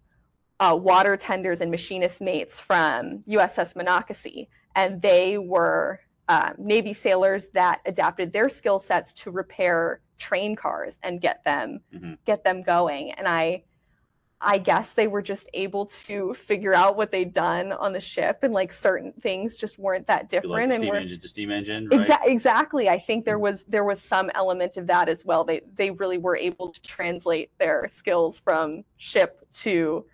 [0.61, 7.49] uh, water tenders and machinist mates from USS Monocacy, and they were uh, Navy sailors
[7.55, 12.19] that adapted their skill sets to repair train cars and get them Mhm.
[12.27, 13.13] get them going.
[13.13, 13.65] And I
[14.41, 18.39] I guess they were just able to figure out what they'd done on the ship,
[18.43, 20.71] and like certain things just weren't that Like different.
[20.71, 22.01] the and steam engine to steam engine, right?
[22.01, 22.89] Exa- exactly.
[22.89, 23.43] I think there hmm.
[23.43, 25.45] was there was some element of that as well.
[25.45, 30.07] They they really were able to translate their skills from ship to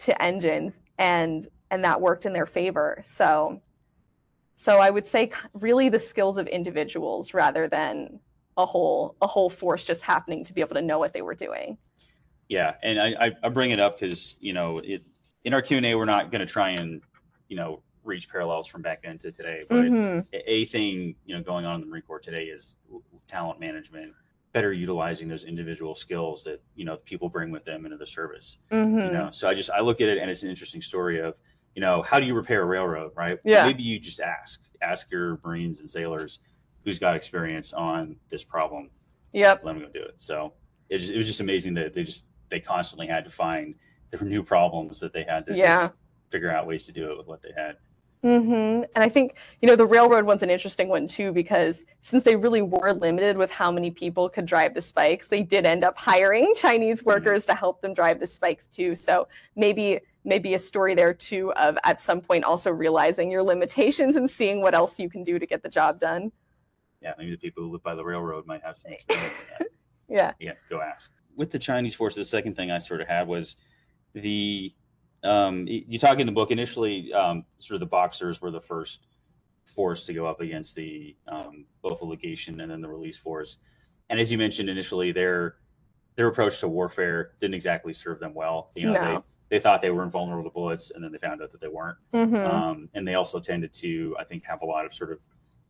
[0.00, 3.02] to engines, and and that worked in their favor.
[3.06, 3.62] So
[4.56, 8.20] so I would say really the skills of individuals rather than
[8.56, 11.34] a whole a whole force just happening to be able to know what they were
[11.34, 11.78] doing.
[12.48, 15.02] Yeah, and I, I, bring it up because you know it
[15.44, 17.02] in our Q and A we're not going to try and
[17.48, 20.26] you know reach parallels from back then to today, but Mhm.
[20.32, 22.76] a, a thing you know going on in the Marine Corps today is
[23.26, 24.12] talent management,
[24.52, 28.58] better utilizing those individual skills that you know people bring with them into the service.
[28.70, 29.06] Mhm.
[29.06, 31.34] You know, so I just I look at it and it's an interesting story of
[31.74, 33.38] you know how do you repair a railroad, right?
[33.44, 33.66] Yeah.
[33.66, 36.38] Maybe you just ask ask your Marines and sailors
[36.84, 38.88] who's got experience on this problem
[39.32, 39.64] Yep.
[39.64, 40.14] let them go do it.
[40.18, 40.52] So
[40.88, 43.74] it, just, it was just amazing that they just they constantly had to find
[44.10, 45.82] there were new problems that they had to Yeah.
[45.88, 45.94] just
[46.30, 47.76] figure out ways to do it with what they had.
[48.22, 52.24] hmm And I think, you know, the railroad one's an interesting one too, because since
[52.24, 55.84] they really were limited with how many people could drive the spikes, they did end
[55.84, 58.96] up hiring Chinese workers to help them drive the spikes too.
[58.96, 64.16] So maybe maybe a story there too of at some point also realizing your limitations
[64.16, 66.32] and seeing what else you can do to get the job done.
[67.00, 69.34] Yeah, maybe the people who live by the railroad might have some experience.
[70.08, 70.32] Yeah.
[70.40, 71.12] Yeah, go ask.
[71.36, 73.56] With the Chinese force, the second thing I sort of had was
[74.14, 74.72] the
[75.22, 77.12] um, you talk in the book initially.
[77.12, 79.06] Um, sort of the boxers were the first
[79.64, 83.58] force to go up against the um, both the legation and then the release force.
[84.08, 85.56] And as you mentioned initially, their
[86.14, 88.70] their approach to warfare didn't exactly serve them well.
[88.74, 89.04] You know, No.
[89.48, 91.68] they they thought they were invulnerable to bullets, and then they found out that they
[91.68, 91.98] weren't.
[92.12, 95.20] hmm Um, and they also tended to, I think, have a lot of sort of,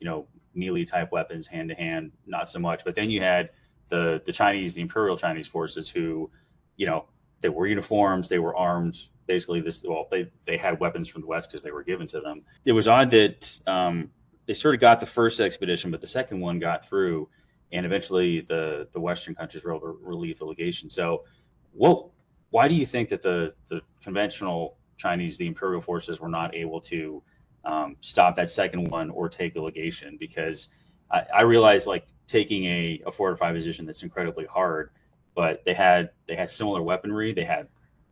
[0.00, 2.84] you know, melee type weapons, hand to hand, not so much.
[2.84, 3.50] But then you had
[3.88, 6.30] the the Chinese, the Imperial Chinese forces, who,
[6.76, 7.06] you know,
[7.40, 8.98] they were uniforms, they were armed.
[9.26, 12.20] Basically, this well, they they had weapons from the West because they were given to
[12.20, 12.42] them.
[12.64, 14.10] It was odd that um,
[14.46, 17.28] they sort of got the first expedition, but the second one got through,
[17.72, 20.88] and eventually the the Western countries were able to relieve the legation.
[20.88, 21.24] So,
[21.72, 22.08] what?
[22.50, 26.80] Why do you think that the the conventional Chinese, the imperial forces, were not able
[26.82, 27.22] to
[27.64, 30.16] um, stop that second one or take the legation?
[30.18, 30.68] Because
[31.10, 34.90] I, I realize like taking a, a five position that's incredibly hard,
[35.34, 37.68] but they had they had similar weaponry, they had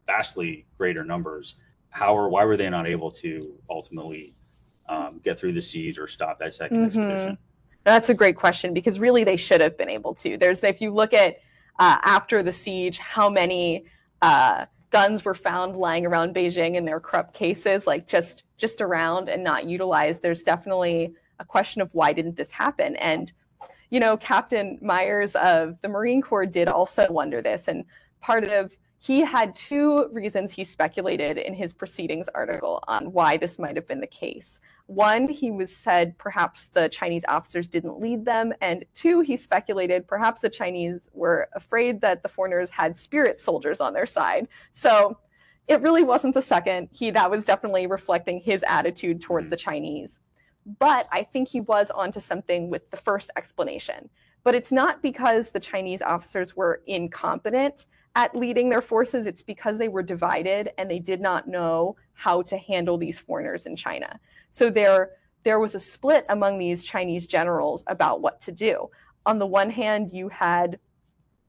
[0.07, 1.57] vastly greater numbers.
[1.91, 4.35] How or why were they not able to ultimately
[4.89, 6.87] um, get through the siege or stop that 2nd Mhm.
[6.87, 7.39] expedition?
[7.85, 10.37] That's a great question because really they should have been able to.
[10.39, 11.37] There's if you look at
[11.79, 13.85] uh, after the siege, how many
[14.23, 19.29] Uh, guns were found lying around Beijing in their Krupp cases, like just just around
[19.29, 20.23] and not utilized.
[20.23, 22.97] There's definitely a question of why didn't this happen?
[22.97, 23.33] And
[23.91, 27.85] you know, Captain Myers of the Marine Corps did also wonder this, and
[28.21, 33.59] part of he had two reasons he speculated in his proceedings article on why this
[33.59, 34.59] might have been the case.
[34.87, 40.09] One, he was said perhaps the Chinese officers didn't lead them, and two, he speculated
[40.09, 44.49] perhaps the Chinese were afraid that the foreigners had spirit soldiers on their side.
[44.73, 45.19] So
[45.69, 46.89] it really wasn't the second.
[46.93, 49.51] He that was definitely reflecting his attitude towards mm-hmm.
[49.51, 50.19] the Chinese.
[50.79, 54.09] But I think he was onto something with the first explanation.
[54.43, 57.87] But it's not because the Chinese officers were incompetent
[58.17, 62.43] at leading their forces, it's because they were divided and they did not know how
[62.43, 64.21] to handle these foreigners in China.
[64.53, 65.13] So there,
[65.43, 68.89] there was a split among these Chinese generals about what to do.
[69.27, 70.79] On the one hand, you had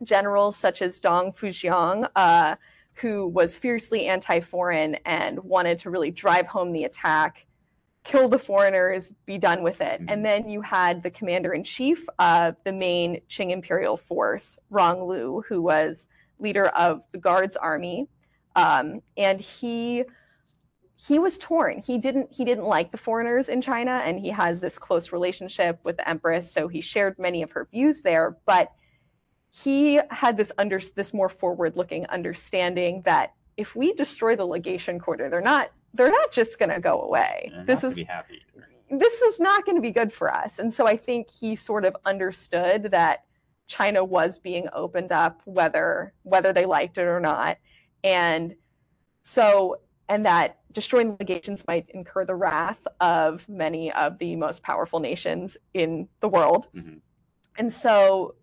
[0.04, 2.56] generals such as Dong Fuxiang, uh,
[2.94, 7.46] who was fiercely anti foreign and wanted to really drive home the attack,
[8.06, 10.00] kill the foreigners, be done with it.
[10.00, 10.10] Mm-hmm.
[10.10, 15.04] And then you had the commander in chief of the main Qing imperial force, Rong
[15.04, 16.08] Lu, who was
[16.40, 18.08] leader of the Guards Army.
[18.56, 20.06] Um, and he
[20.98, 21.84] he was torn.
[21.86, 25.80] He didn't he didn't like the foreigners in China, and he has this close relationship
[25.84, 28.38] with the Empress, so he shared many of her views there.
[28.46, 28.72] But
[29.52, 35.00] he had this under this more forward looking understanding that if we destroy the legation
[35.00, 37.52] quarter, they're not they're not just going to go away.
[37.66, 37.96] this is.
[38.92, 40.60] This is not going to be good for us.
[40.60, 43.24] And so I think he sort of understood that
[43.66, 47.58] China was being opened up, whether whether they liked it or not,
[48.04, 48.56] and
[49.24, 55.00] so and that destroying legations might incur the wrath of many of the most powerful
[55.00, 56.68] nations in the world.
[56.76, 56.98] Mm-hmm.
[57.58, 58.36] And so,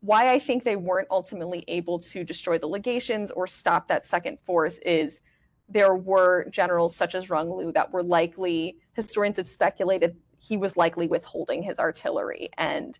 [0.00, 4.40] why I think they weren't ultimately able to destroy the legations or stop that second
[4.40, 5.20] force is
[5.68, 10.76] there were generals such as Rong Lu that were likely, historians have speculated he was
[10.76, 12.98] likely withholding his artillery and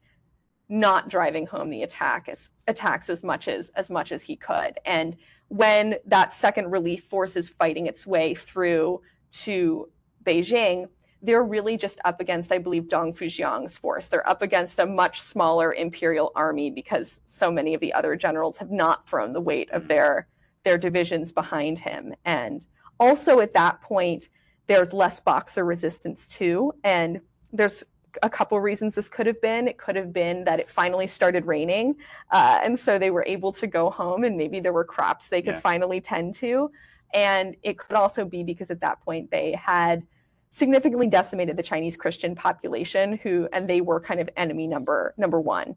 [0.69, 4.79] not driving home the attack as, attacks as much as as much as he could.
[4.87, 5.17] And
[5.49, 9.03] when that second relief force is fighting its way through
[9.33, 9.91] to
[10.25, 10.87] Beijing,
[11.21, 14.07] they're really just up against, I believe, Dong Fuxiang's force.
[14.07, 18.57] They're up against a much smaller imperial army because so many of the other generals
[18.59, 19.89] have not thrown the weight of mm.
[19.89, 20.29] their
[20.65, 22.15] their divisions behind him.
[22.25, 22.65] And
[23.01, 24.29] also at that point,
[24.67, 26.73] there's less Boxer resistance too.
[26.85, 27.21] And
[27.53, 27.85] there's
[28.23, 29.69] a couple reasons this could have been.
[29.69, 31.97] It could have been that it finally started raining,
[32.31, 35.43] uh, and so they were able to go home, and maybe there were crops they
[35.43, 35.61] could yeah.
[35.61, 36.71] finally tend to.
[37.15, 40.03] And it could also be because at that point they had
[40.51, 45.41] significantly decimated the Chinese Christian population, who and they were kind of enemy number number
[45.41, 45.77] one.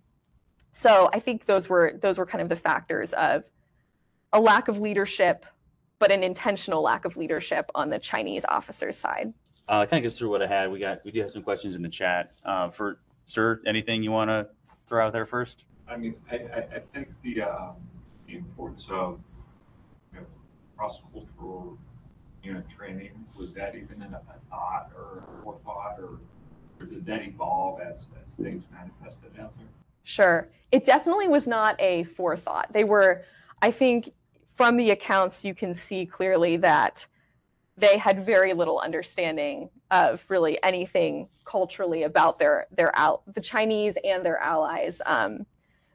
[0.71, 3.43] So I think those were those were kind of the factors of
[4.35, 5.45] a lack of leadership,
[5.99, 9.33] but an intentional lack of leadership on the Chinese officers' side
[9.67, 10.71] uh, kind of goes through what I had.
[10.71, 12.33] We got we do have some questions in the chat.
[12.43, 14.47] Uh, for sir, anything you want to
[14.85, 15.65] throw out there first?
[15.87, 17.75] I mean, I, I, I think the um,
[18.27, 19.19] the importance of
[20.13, 20.25] you know,
[20.77, 21.77] cross cultural
[22.43, 26.19] unit training was that even in a, a thought or a forethought, or,
[26.79, 29.67] or did that evolve as as things manifested out there?
[30.03, 32.71] Sure, it definitely was not a forethought.
[32.71, 33.23] They were,
[33.63, 34.11] I think,
[34.55, 37.05] from the accounts you can see clearly that
[37.77, 43.95] they had very little understanding of really anything culturally about their their out the Chinese
[44.03, 45.01] and their allies.
[45.05, 45.45] Um,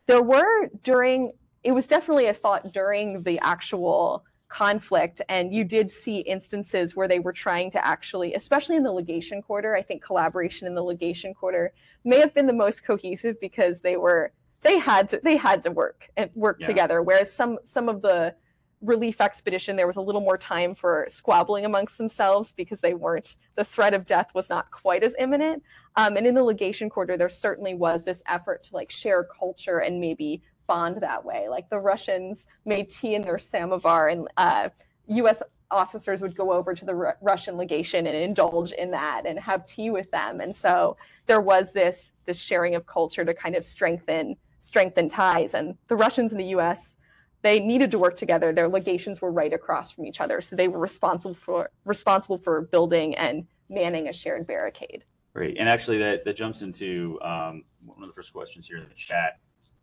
[0.07, 1.33] there were during
[1.63, 7.07] it was definitely a thought during the actual conflict and you did see instances where
[7.07, 10.83] they were trying to actually especially in the legation quarter i think collaboration in the
[10.83, 14.33] legation quarter may have been the most cohesive because they were
[14.63, 16.67] they had to they had to work and work yeah.
[16.67, 18.35] together whereas some some of the
[18.81, 23.37] relief expedition, there was a little more time for squabbling amongst themselves because they weren't,
[23.57, 25.63] the threat of death was not quite as imminent.
[25.97, 29.79] Um, and in the legation quarter, there certainly was this effort to like share culture
[29.81, 31.49] and maybe bond that way.
[31.49, 34.69] Like the Russians made tea in their samovar, and uh,
[35.09, 35.43] U.S.
[35.71, 39.67] officers would go over to the R- Russian legation and indulge in that and have
[39.67, 40.41] tea with them.
[40.41, 45.55] And so there was this this sharing of culture to kind of strengthen strengthen ties.
[45.55, 46.97] And the Russians and the U.S
[47.43, 48.53] they needed to work together.
[48.53, 52.63] Their legations were right across from each other, so they were responsible for responsible for
[52.63, 55.05] building and manning a shared barricade.
[55.33, 58.89] Great, and actually that that jumps into um, one of the first questions here in
[58.89, 59.39] the chat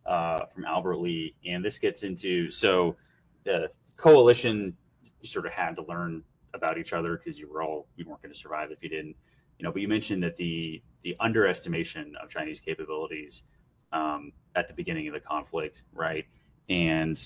[0.06, 2.96] uh, from Albert Lee, and this gets into so
[3.44, 4.76] the coalition
[5.22, 8.22] you sort of had to learn about each other because you were all you weren't
[8.22, 9.16] going to survive if you didn't,
[9.58, 9.72] you know.
[9.72, 13.44] But you mentioned that the the underestimation of Chinese capabilities
[13.92, 16.26] um, at the beginning of the conflict, right?
[16.70, 17.18] And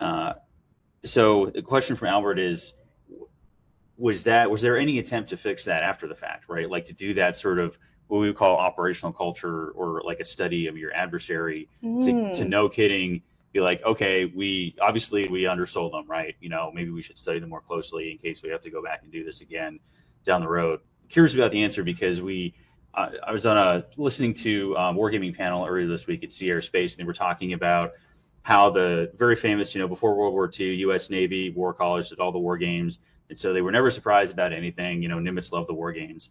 [0.00, 0.34] uh,
[1.04, 2.74] so the question from Albert is,
[3.96, 6.70] was that was there any attempt to fix that after the fact, right?
[6.70, 10.24] Like to do that sort of what we would call operational culture or like a
[10.24, 12.36] study of your adversary to, Mm.
[12.36, 16.36] to no kidding be like, okay, we obviously we undersold them, right?
[16.40, 18.82] You know, maybe we should study them more closely in case we have to go
[18.82, 19.80] back and do this again
[20.24, 20.80] down the road.
[21.08, 22.54] Curious about the answer because we,
[22.94, 26.50] uh, I was on a listening to um, wargaming panel earlier this week at Sea
[26.50, 27.92] Air Space, and they were talking about
[28.42, 31.10] how the very famous, you know, before World War II, U.S.
[31.10, 34.52] Navy War College did all the war games, and so they were never surprised about
[34.52, 35.02] anything.
[35.02, 36.30] You know, Nimitz loved the war games,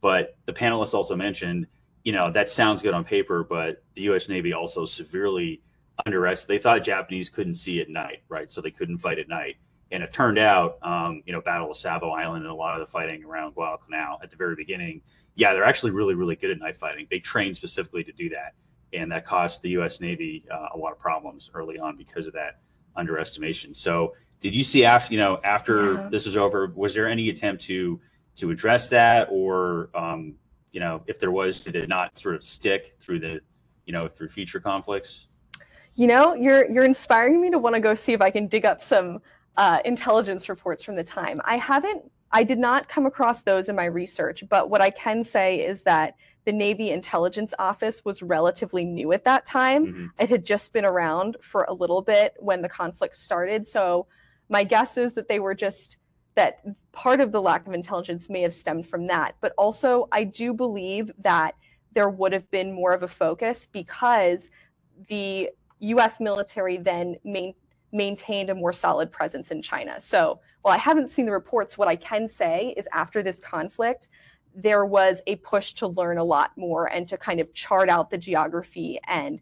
[0.00, 1.66] but the panelists also mentioned,
[2.04, 4.28] you know, that sounds good on paper, but the U.S.
[4.28, 5.60] Navy also severely
[6.06, 6.60] underestimated.
[6.60, 8.50] They thought Japanese couldn't see at night, right?
[8.50, 9.56] So they couldn't fight at night.
[9.90, 12.86] And it turned out, um, you know, Battle of Savo Island and a lot of
[12.86, 15.00] the fighting around Guadalcanal at the very beginning,
[15.34, 17.06] yeah, they're actually really, really good at night fighting.
[17.10, 18.54] They trained specifically to do that.
[18.92, 20.00] And that cost the U.S.
[20.00, 22.60] Navy uh, a lot of problems early on because of that
[22.96, 23.74] underestimation.
[23.74, 26.08] So, did you see after, you know, after Yeah.
[26.10, 28.00] this was over, was there any attempt to
[28.36, 30.36] to address that, or, um,
[30.70, 33.40] you know, if there was, did it not sort of stick through the,
[33.84, 35.26] you know, through future conflicts?
[35.96, 38.64] You know, you're you're inspiring me to want to go see if I can dig
[38.64, 39.18] up some
[39.56, 41.40] uh, intelligence reports from the time.
[41.44, 45.24] I haven't, I did not come across those in my research, but what I can
[45.24, 46.14] say is that
[46.48, 49.86] the Navy Intelligence Office was relatively new at that time.
[49.86, 50.10] Mhm.
[50.18, 53.66] It had just been around for a little bit when the conflict started.
[53.66, 54.06] So
[54.48, 55.98] my guess is that they were just
[56.36, 59.34] that part of the lack of intelligence may have stemmed from that.
[59.42, 61.54] But also, I do believe that
[61.92, 64.48] there would have been more of a focus because
[65.08, 67.52] the US military then main,
[67.92, 70.00] maintained a more solid presence in China.
[70.00, 74.08] So while I haven't seen the reports, what I can say is after this conflict,
[74.60, 78.10] there was a push to learn a lot more and to kind of chart out
[78.10, 79.40] the geography and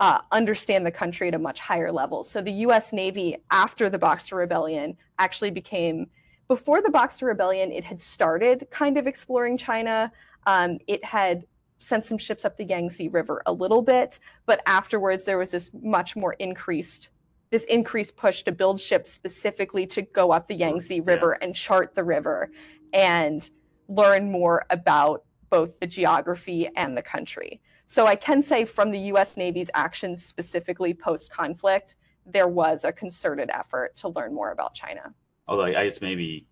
[0.00, 2.24] uh, understand the country at a much higher level.
[2.24, 6.06] So the US Navy, after the Boxer Rebellion, actually became,
[6.46, 10.10] before the Boxer Rebellion, it had started kind of exploring China.
[10.46, 11.44] Um, it had
[11.78, 15.70] sent some ships up the Yangtze River a little bit, but afterwards there was this
[15.82, 17.10] much more increased
[17.50, 21.94] this increased push to build ships specifically to go up the Yangtze River and chart
[21.94, 22.50] the river
[22.92, 23.48] and
[23.88, 27.60] learn more about both the geography and the country.
[27.86, 32.92] So I can say from the US Navy's actions specifically post conflict, there was a
[32.92, 35.14] concerted effort to learn more about China.
[35.46, 36.46] Although I guess maybe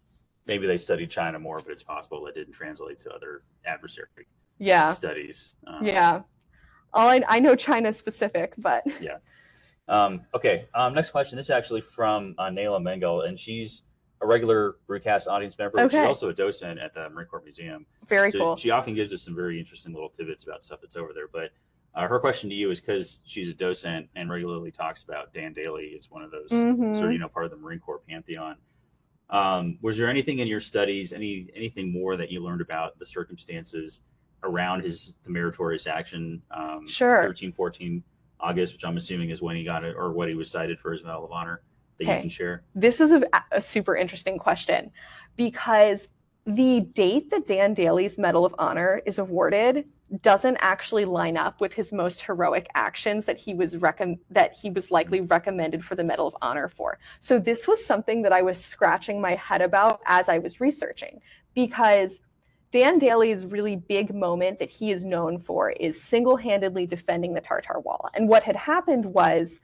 [0.46, 4.06] maybe they studied China more, but it's possible that didn't translate to other adversary
[4.58, 4.92] Yeah.
[4.92, 5.54] studies.
[5.66, 6.22] Um, Yeah.
[6.94, 9.18] All I, I know China specific, but yeah.
[9.88, 10.66] Um, okay.
[10.74, 11.36] Um, next question.
[11.36, 13.82] This is actually from uh, Nayla Mengel, and she's
[14.22, 15.76] a regular BruteCast audience member.
[15.76, 17.86] but She's also a docent at the Marine Corps Museum.
[18.08, 18.56] very so cool.
[18.56, 21.28] She often gives us some very interesting little tidbits about stuff that's over there.
[21.28, 21.50] But
[21.94, 25.52] uh, her question to you is because she's a docent and regularly talks about Dan
[25.52, 26.94] Daly as one of those Mhm.
[26.94, 28.56] sort of you know part of the Marine Corps pantheon.
[29.28, 33.06] Um, was there anything in your studies, any anything more that you learned about the
[33.06, 34.00] circumstances
[34.42, 36.42] around his the meritorious action?
[36.50, 37.22] Um, Sure.
[37.24, 38.02] 13, 14
[38.40, 40.92] August, which I'm assuming is when he got it or what he was cited for
[40.92, 41.62] his Medal of Honor
[41.98, 42.20] that you Okay.
[42.22, 42.62] can share.
[42.74, 43.22] This is a,
[43.52, 44.90] a super interesting question
[45.36, 46.08] because
[46.46, 49.84] the date that Dan Daly's Medal of Honor is awarded
[50.22, 54.70] doesn't actually line up with his most heroic actions that he was recom- that he
[54.70, 56.98] was likely recommended for the Medal of Honor for.
[57.18, 61.20] So this was something that I was scratching my head about as I was researching
[61.54, 62.20] because
[62.70, 67.80] Dan Daly's really big moment that he is known for is single-handedly defending the Tartar
[67.80, 68.08] Wall.
[68.14, 69.58] And what had happened was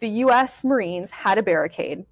[0.00, 2.04] the US Marines had a barricade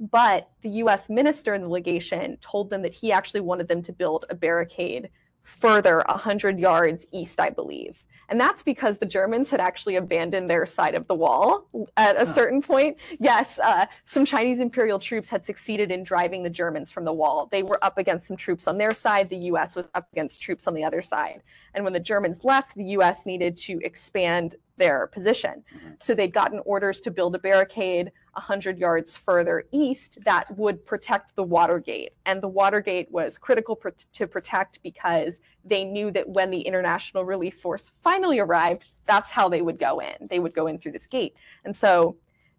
[0.00, 3.92] but the US minister in the legation told them that he actually wanted them to
[3.92, 5.10] build a barricade
[5.42, 8.04] further 100 yards east, I believe.
[8.30, 11.66] And that's because the Germans had actually abandoned their side of the wall
[11.96, 12.98] at a certain point.
[13.18, 17.48] Yes, uh, some Chinese imperial troops had succeeded in driving the Germans from the wall.
[17.50, 20.66] They were up against some troops on their side, the US was up against troops
[20.66, 21.42] on the other side.
[21.72, 25.64] And when the Germans left, the US needed to expand their position.
[25.74, 26.02] Mhm.
[26.02, 31.34] So they'd gotten orders to build a barricade 100 yards further east that would protect
[31.34, 32.14] the Watergate.
[32.24, 37.24] And the Watergate was critical pr- to protect because they knew that when the International
[37.24, 40.28] Relief Force finally arrived, that's how they would go in.
[40.28, 41.34] They would go in through this gate.
[41.64, 42.16] And so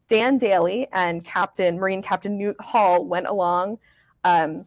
[0.10, 3.78] Dan Daly and Captain Marine Captain Newt Hall went along
[4.24, 4.66] um,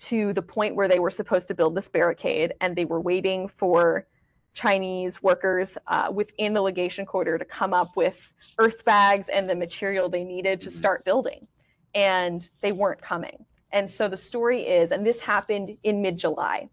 [0.00, 3.48] to the point where they were supposed to build this barricade, and they were waiting
[3.48, 4.06] for
[4.54, 9.54] Chinese workers uh, within the legation quarter to come up with earth bags and the
[9.54, 10.72] material they needed to Mhm.
[10.72, 11.46] start building.
[11.94, 13.44] And they weren't coming.
[13.72, 16.68] And so the story is, and this happened in mid July,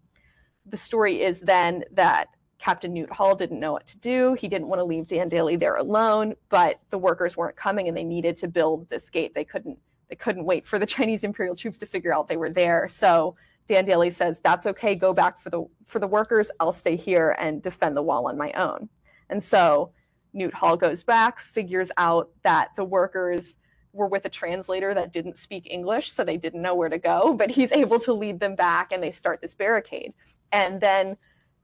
[0.66, 2.28] the story is then that
[2.58, 4.34] Captain Newt Hall didn't know what to do.
[4.34, 7.96] He didn't want to leave Dan Daly there alone, but the workers weren't coming and
[7.96, 9.34] they needed to build this gate.
[9.34, 9.78] They couldn't
[10.08, 12.86] they couldn't wait for the Chinese imperial troops to figure out they were there.
[12.88, 13.34] So
[13.66, 14.94] Dan Daly says, "That's okay.
[14.94, 16.50] Go back for the for the workers.
[16.60, 18.88] I'll stay here and defend the wall on my own."
[19.28, 19.92] And so
[20.32, 23.56] Newt Hall goes back, figures out that the workers
[23.92, 27.34] were with a translator that didn't speak English, so they didn't know where to go,
[27.34, 30.12] but he's able to lead them back and they start this barricade.
[30.50, 31.16] And then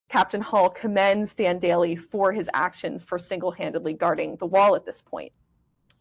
[0.08, 4.86] Captain Hall commends Dan Daly for his actions for single handedly guarding the wall at
[4.86, 5.32] this point.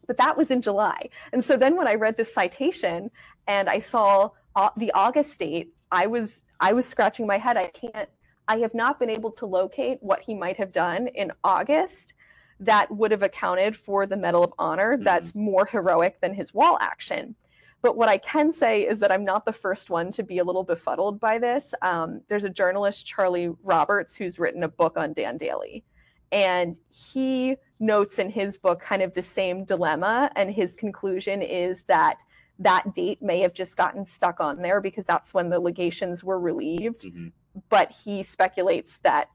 [0.06, 1.10] But that was in July.
[1.32, 3.10] And so then when I read this citation
[3.46, 4.30] and I saw
[4.76, 7.56] the August date, I was I was scratching my head.
[7.56, 8.08] I can't
[8.46, 12.14] I have not been able to locate what he might have done in August
[12.60, 15.04] that would have accounted for the Medal of Honor Mhm.
[15.04, 17.36] that's more heroic than his wall action.
[17.80, 20.44] But what I can say is that I'm not the first one to be a
[20.44, 21.74] little befuddled by this.
[21.82, 25.84] Um, there's a journalist, Charlie Roberts, who's written a book on Dan Daly.
[26.32, 30.30] And he notes in his book kind of the same dilemma.
[30.34, 32.18] And his conclusion is that
[32.58, 36.40] that date may have just gotten stuck on there because that's when the legations were
[36.40, 37.02] relieved.
[37.02, 37.32] Mhm.
[37.68, 39.30] But he speculates that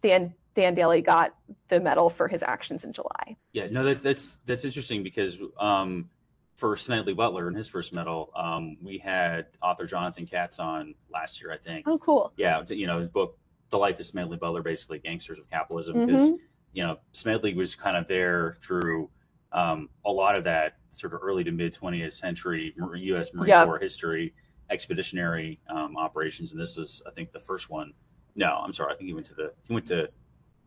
[0.00, 1.34] Dan, Dan Daly got
[1.68, 3.36] the medal for his actions in July.
[3.52, 6.10] Yeah, no, that's that's that's interesting because um,
[6.54, 11.40] for Smedley Butler and his first medal, um, we had author Jonathan Katz on last
[11.40, 11.86] year, I think.
[11.88, 12.32] Oh, cool.
[12.36, 13.38] Yeah, you know his book,
[13.70, 16.38] The Life of Smedley Butler, basically gangsters of capitalism, because Mhm.
[16.72, 19.10] you know Smedley was kind of there through
[19.52, 23.34] um, a lot of that sort of early to mid 20th century U.S.
[23.34, 23.66] Marine Yep.
[23.66, 24.32] Corps history,
[24.70, 27.92] expeditionary um, operations, and this was, I think, the first one.
[28.36, 30.08] No, I'm sorry, I think he went to the he went to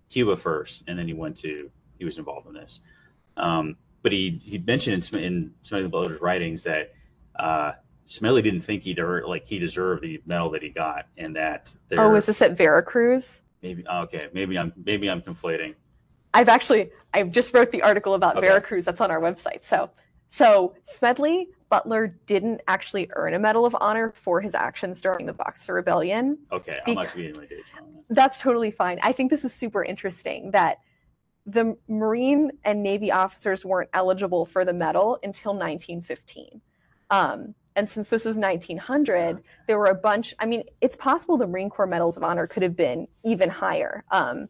[0.09, 2.79] Cuba first, and then he went to he was involved in this.
[3.37, 6.93] Um, but he he mentioned in, Sm- in Smedley Butler's writings that
[7.39, 7.71] uh,
[8.05, 12.01] Smedley didn't think he like he deserved the medal that he got, and that there
[12.01, 13.41] Oh, was this at Veracruz?
[13.63, 15.73] maybe okay maybe I'm maybe I'm conflating.
[16.35, 18.45] I've actually I just wrote the article about Okay.
[18.47, 19.63] Veracruz that's on our website.
[19.65, 19.89] So
[20.35, 25.33] so Smedley Butler didn't actually earn a Medal of Honor for his actions during the
[25.33, 26.37] Boxer Rebellion.
[26.51, 28.03] Okay, I must be getting my dates wrong.
[28.09, 28.99] That's totally fine.
[29.01, 30.79] I think this is super interesting that
[31.45, 36.61] the Marine and Navy officers weren't eligible for the medal until 1915.
[37.11, 40.33] Um, and since this is 1900, there were a bunch.
[40.39, 44.03] I mean, it's possible the Marine Corps Medals of Honor could have been even higher.
[44.11, 44.47] Um,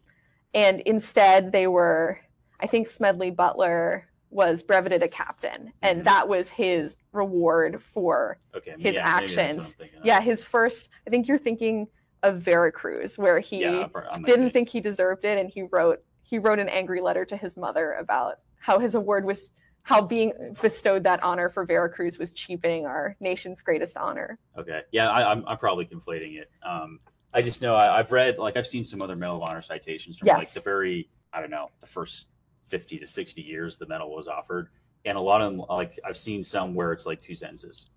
[0.54, 2.20] and instead, they were,
[2.60, 6.04] I think Smedley Butler was breveted a captain, and Mhm.
[6.04, 9.66] that was his reward for Okay, his yeah, maybe that's what actions.
[9.66, 10.04] I'm thinking of.
[10.04, 11.88] yeah, his first, I think you're thinking
[12.22, 13.88] of Veracruz, where he Yeah,
[14.24, 17.56] didn't think he deserved it, and he wrote he wrote an angry letter to his
[17.56, 19.52] mother about how his award was
[19.84, 24.38] how being bestowed that honor for Veracruz was cheapening our nation's greatest honor.
[24.58, 26.50] Okay, yeah, I, I'm I'm probably conflating it.
[26.62, 27.00] Um,
[27.32, 30.18] I just know I, I've read like I've seen some other Medal of Honor citations
[30.18, 32.26] from like the very I don't know the first
[32.66, 34.68] fifty to sixty years the medal was offered,
[35.04, 37.90] and a lot of them like I've seen some where it's like two sentences,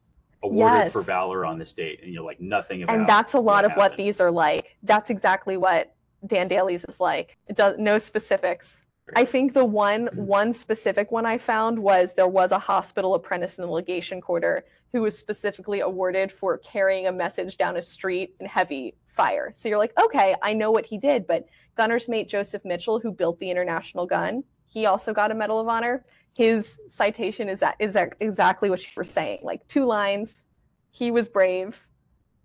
[0.43, 2.95] awarded for valor on this date, and you're like nothing about.
[2.95, 4.78] and that's a lot what of what these are like.
[4.84, 5.93] That's exactly what
[6.26, 7.38] Dan Daly's is like.
[7.47, 8.82] It does no specifics.
[9.15, 13.57] I think the one one specific one I found was there was a hospital apprentice
[13.57, 18.36] in the legation quarter who was specifically awarded for carrying a message down a street
[18.39, 19.51] in heavy fire.
[19.55, 21.45] So you're like, okay, I know what he did, but
[21.78, 25.67] gunner's mate Joseph Mitchell, who built the international gun, he also got a Medal of
[25.67, 26.05] Honor.
[26.38, 30.45] His citation is that is that exactly what you were saying, like two lines.
[30.91, 31.88] He was brave,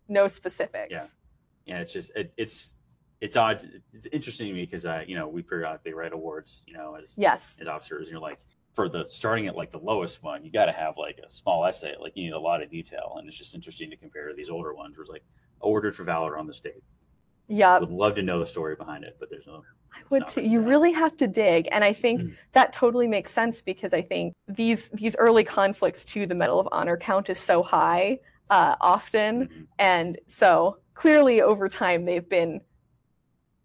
[0.08, 0.90] no specifics.
[0.90, 1.06] Yeah.
[1.66, 2.74] yeah, it's just it, it's
[3.20, 3.62] it's odd.
[3.92, 7.12] It's interesting to me because I you know we periodically write awards you know as
[7.16, 7.56] Yes.
[7.60, 8.40] as officers, and you're like
[8.72, 11.64] for the starting at like the lowest one, you got to have like a small
[11.64, 11.94] essay.
[12.00, 14.74] Like you need a lot of detail, and it's just interesting to compare these older
[14.74, 14.96] ones.
[14.96, 15.24] Where it's like
[15.60, 16.82] awarded for valor on the state.
[17.46, 19.62] Yeah, Would love to know the story behind it, but there's no.
[19.94, 20.42] I would not too.
[20.42, 22.34] You really have to dig, and I think Mm.
[22.52, 26.68] that totally makes sense because I think these these early conflicts to the Medal of
[26.72, 28.20] Honor count is so high
[28.50, 29.66] uh, often, Mhm.
[29.78, 32.60] and so clearly over time they've been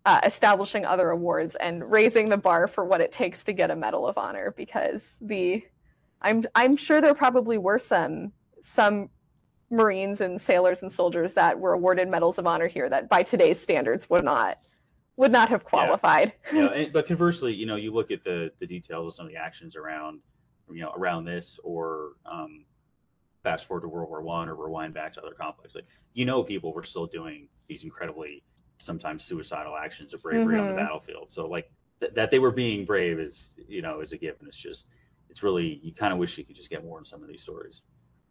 [0.05, 3.75] uh, establishing other awards and raising the bar for what it takes to get a
[3.75, 5.63] Medal of Honor because the
[6.21, 9.09] I'm I'm sure there probably were some some
[9.69, 13.59] Marines and sailors and soldiers that were awarded medals of honor here that by today's
[13.61, 14.57] standards would not
[15.19, 16.31] would not have qualified.
[16.53, 19.25] you know, and, but conversely, you know, you look at the the details of some
[19.25, 20.21] of the actions around,
[20.71, 22.65] you know, around this, or um,
[23.43, 25.75] fast forward to World War One, or rewind back to other conflicts.
[25.75, 28.43] Like, you know, people were still doing these incredibly,
[28.79, 30.77] sometimes suicidal actions of bravery on the Mhm.
[30.77, 31.29] battlefield.
[31.29, 34.47] So, like, th- that they were being brave is, you know, is a given.
[34.47, 34.87] It's just,
[35.29, 37.41] it's really, you kind of wish you could just get more in some of these
[37.41, 37.81] stories.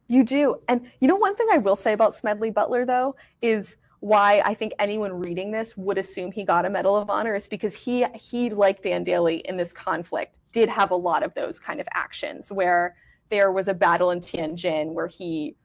[0.09, 0.57] You do.
[0.69, 4.55] And you know, one thing I will say about Smedley Butler, though, is why I
[4.55, 8.07] think anyone reading this would assume he got a Medal of Honor is because he
[8.15, 11.89] he like Dan Daly in this conflict did have a lot of those kind of
[11.93, 12.95] actions where
[13.29, 15.57] there was a battle in Tianjin where he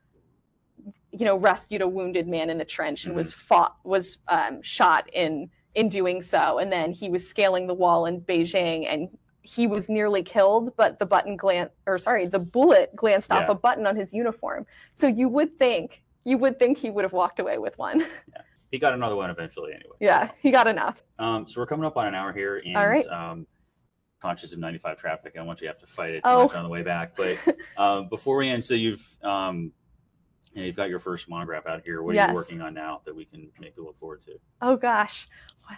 [1.11, 3.17] you know rescued a wounded man in a trench and Mm-hmm.
[3.19, 6.59] was fought was um, shot in in doing so.
[6.59, 9.09] And then he was scaling the wall in Beijing and
[9.41, 13.55] he was nearly killed but the button glan or sorry the bullet glanced off a
[13.55, 14.65] button on his uniform.
[14.93, 17.99] So you would think you would think he would have walked away with one
[18.33, 18.41] Yeah.
[18.71, 19.95] He got another one eventually, anyway.
[19.99, 22.87] yeah he got enough Um, so we're coming up on an hour here, and All
[22.87, 23.05] right.
[23.07, 23.45] um,
[24.19, 26.43] conscious of 95 traffic, I don't want you to have to fight it too Oh.
[26.43, 27.13] much on the way back.
[27.15, 27.37] But
[27.77, 29.71] um, before we end, so you've um,
[30.53, 32.01] you know, you've got your first monograph out here.
[32.03, 34.33] What are you working on now that we can maybe look forward to?
[34.61, 35.27] Oh gosh.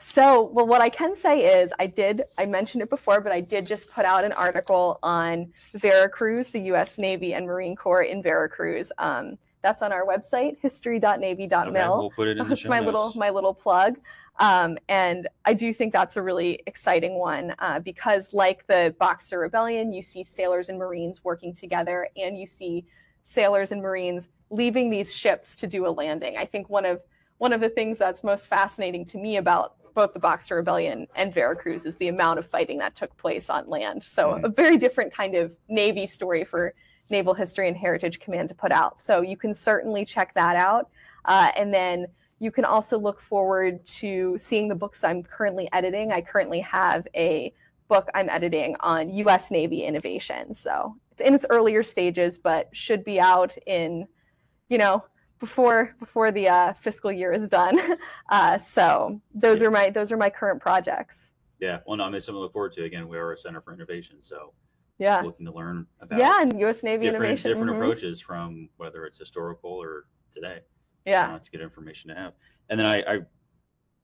[0.01, 3.39] So, well, what I can say is I did, I mentioned it before, but I
[3.39, 8.21] did just put out an article on Veracruz, the US Navy and Marine Corps in
[8.23, 8.91] Veracruz.
[8.97, 9.35] Um,
[9.65, 11.59] that's on our website, history.navy.mil.
[11.67, 12.85] Okay, we'll put it in the show my notes.
[12.85, 13.97] little my little plug.
[14.39, 19.39] Um, and I do think that's a really exciting one uh, because, like the Boxer
[19.39, 22.85] Rebellion, you see sailors and Marines working together, and you see
[23.23, 26.37] sailors and Marines leaving these ships to do a landing.
[26.37, 27.01] I think one of
[27.39, 31.33] one of the things that's most fascinating to me about both the Boxer Rebellion and
[31.33, 34.03] Veracruz is the amount of fighting that took place on land.
[34.03, 34.43] So Mhm.
[34.43, 36.73] a very different kind of Navy story for
[37.09, 38.99] Naval History and Heritage Command to put out.
[38.99, 40.89] So you can certainly check that out.
[41.25, 42.07] Uh, and then
[42.39, 46.11] you can also look forward to seeing the books I'm currently editing.
[46.11, 47.53] I currently have a
[47.87, 50.53] book I'm editing on US Navy innovation.
[50.53, 54.07] So it's in its earlier stages, but should be out in,
[54.69, 55.03] you know,
[55.39, 57.79] before before the uh, fiscal year is done.
[58.27, 61.29] Uh, so those are my those are my current projects.
[61.59, 62.83] Yeah, well, no, I mean, something to look forward to.
[62.83, 64.53] Again, we are a center for innovation, so
[64.97, 65.21] Yeah.
[65.21, 67.51] looking to learn about Yeah, and US Navy different innovation.
[67.51, 67.75] different mhm.
[67.75, 70.59] approaches from whether it's historical or today.
[71.05, 71.35] Yeah.
[71.35, 72.33] It's good information to have.
[72.69, 73.19] And then I, I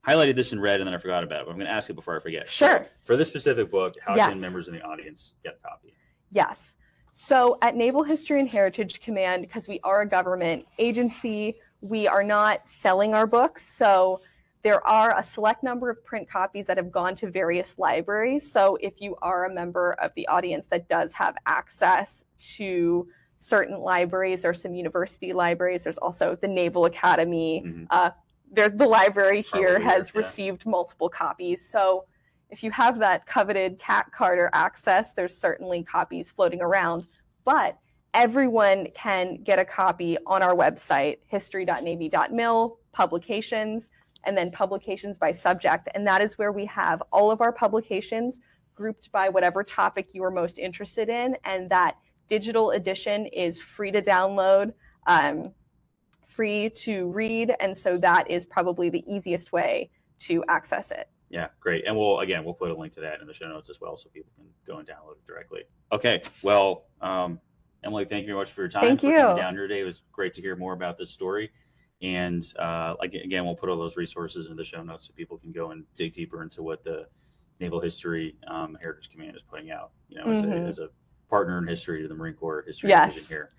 [0.07, 1.45] highlighted this in red, and then I forgot about it.
[1.45, 2.49] But I'm going to ask it before I forget.
[2.49, 2.87] So, Sure.
[3.05, 4.31] for this specific book, how Yes.
[4.31, 5.93] can members in the audience get a copy?
[6.31, 6.75] Yes.
[7.13, 12.23] So at Naval History and Heritage Command, because we are a government agency, we are
[12.23, 13.63] not selling our books.
[13.65, 14.21] So
[14.63, 18.51] there are a select number of print copies that have gone to various libraries.
[18.51, 22.25] So if you are a member of the audience that does have access
[22.57, 23.07] to
[23.37, 27.63] certain libraries, there's some university libraries, there's also the Naval Academy.
[27.65, 27.87] Mhm.
[27.89, 28.11] Uh,
[28.51, 30.19] there, the library here Probably, has yeah.
[30.19, 31.67] received multiple copies.
[31.67, 32.05] So
[32.49, 37.07] if you have that coveted CAC card access, there's certainly copies floating around,
[37.45, 37.77] but
[38.13, 43.89] everyone can get a copy on our website, history.navy.mil, publications,
[44.23, 45.89] and then publications by subject.
[45.93, 48.39] And that is where we have all of our publications
[48.75, 51.35] grouped by whatever topic you are most interested in.
[51.45, 51.97] And that
[52.27, 54.73] digital edition is free to download,
[55.07, 55.51] um,
[56.27, 57.53] free to read.
[57.59, 61.09] And so that is probably the easiest way to access it.
[61.29, 61.85] Yeah, great.
[61.87, 63.95] And we'll again we'll put a link to that in the show notes as well,
[63.95, 65.61] so people can go and download it directly.
[65.91, 66.21] Okay.
[66.43, 67.39] Well, um,
[67.83, 68.83] Emily, thank you very much for your time.
[68.83, 69.15] Thank for you.
[69.15, 69.79] coming down here today.
[69.79, 71.51] It was great to hear more about this story.
[72.01, 75.37] And uh, like again, we'll put all those resources in the show notes so people
[75.37, 77.07] can go and dig deeper into what the
[77.59, 79.91] Naval History um, Heritage Command is putting out.
[80.09, 80.51] You know, as, Mhm.
[80.51, 80.89] a, as a
[81.29, 83.13] partner in history to the Marine Corps History Yes.
[83.13, 83.49] Division here.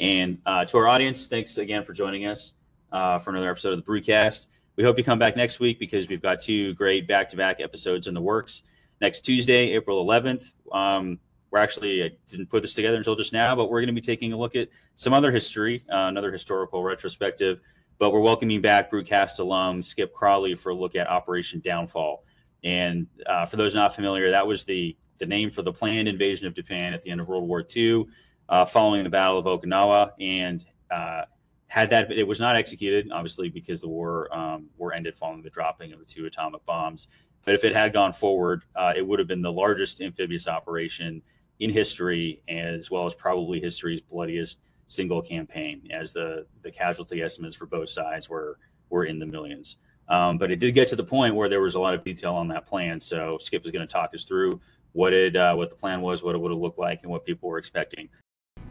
[0.00, 2.54] And uh, to our audience, thanks again for joining us
[2.92, 4.48] uh, for another episode of the BruteCast.
[4.76, 8.14] We hope you come back next week because we've got two great back-to-back episodes in
[8.14, 8.62] the works.
[9.00, 11.18] Next Tuesday, April 11th, um,
[11.50, 14.00] we're actually I didn't put this together until just now, but we're going to be
[14.00, 17.60] taking a look at some other history, uh, another historical retrospective.
[17.98, 22.24] But we're welcoming back BruteCast alum Skip Crawley for a look at Operation Downfall.
[22.62, 26.46] And uh, for those not familiar, that was the the name for the planned invasion
[26.46, 28.06] of Japan at the end of World War II,
[28.48, 31.22] uh, following the Battle of Okinawa, and uh,
[31.66, 35.50] had that it was not executed, obviously because the war um, war ended following the
[35.50, 37.08] dropping of the two atomic bombs.
[37.44, 41.22] But if it had gone forward, uh, it would have been the largest amphibious operation
[41.60, 44.58] in history, as well as probably history's bloodiest
[44.88, 48.58] single campaign, as the the casualty estimates for both sides were
[48.90, 49.76] were in the millions.
[50.08, 52.34] Um, but it did get to the point where there was a lot of detail
[52.34, 53.00] on that plan.
[53.00, 54.60] So Skip is going to talk us through
[54.92, 57.24] what it uh, what the plan was, what it would have looked like, and what
[57.24, 58.08] people were expecting.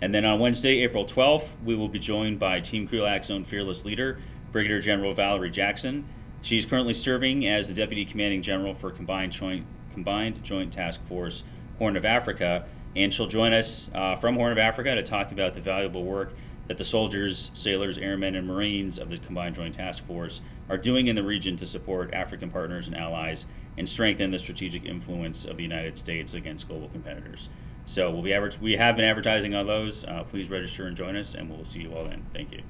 [0.01, 3.83] And then on Wednesday, April 12th, we will be joined by Team Krulak's own fearless
[3.83, 4.19] leader,
[4.51, 6.05] Brigadier General Valerie Jackson.
[6.43, 11.43] She's currently serving as the Deputy Commanding General for Combined Joint, Combined Joint Task Force
[11.79, 12.65] Horn of Africa,
[12.97, 16.33] and she'll join us uh, from Horn of Africa to talk about the valuable work
[16.67, 21.07] that the soldiers, sailors, airmen, and Marines of the Combined Joint Task Force are doing
[21.07, 23.45] in the region to support African partners and allies
[23.77, 27.49] and strengthen the strategic influence of the United States against global competitors.
[27.85, 30.03] So we'll be we have been advertising on those.
[30.03, 32.25] Uh, please register and join us, and we'll see you all then.
[32.33, 32.61] Thank you.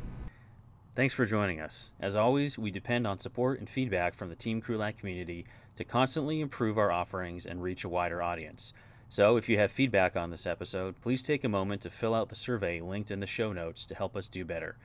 [0.93, 1.91] Thanks for joining us.
[1.99, 6.41] As always, we depend on support and feedback from the Team Krulak community to constantly
[6.41, 8.73] improve our offerings and reach a wider audience.
[9.09, 12.27] So, if you have feedback on this episode, please take a moment to fill out
[12.27, 14.75] the survey linked in the show notes to help us do better.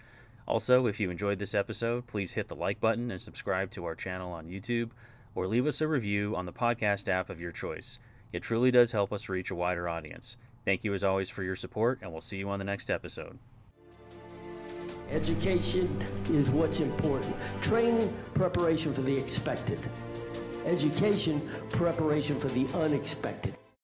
[0.46, 3.96] Also, if you enjoyed this episode, please hit the like button and subscribe to our
[3.96, 4.90] channel on YouTube
[5.34, 7.98] or leave us a review on the podcast app of your choice.
[8.32, 10.36] It truly does help us reach a wider audience.
[10.64, 13.38] Thank you as always for your support, and we'll see you on the next episode.
[15.10, 16.00] Education
[16.30, 17.34] is what's important.
[17.60, 19.80] Training, preparation for the expected.
[20.64, 23.56] Education, preparation for the unexpected.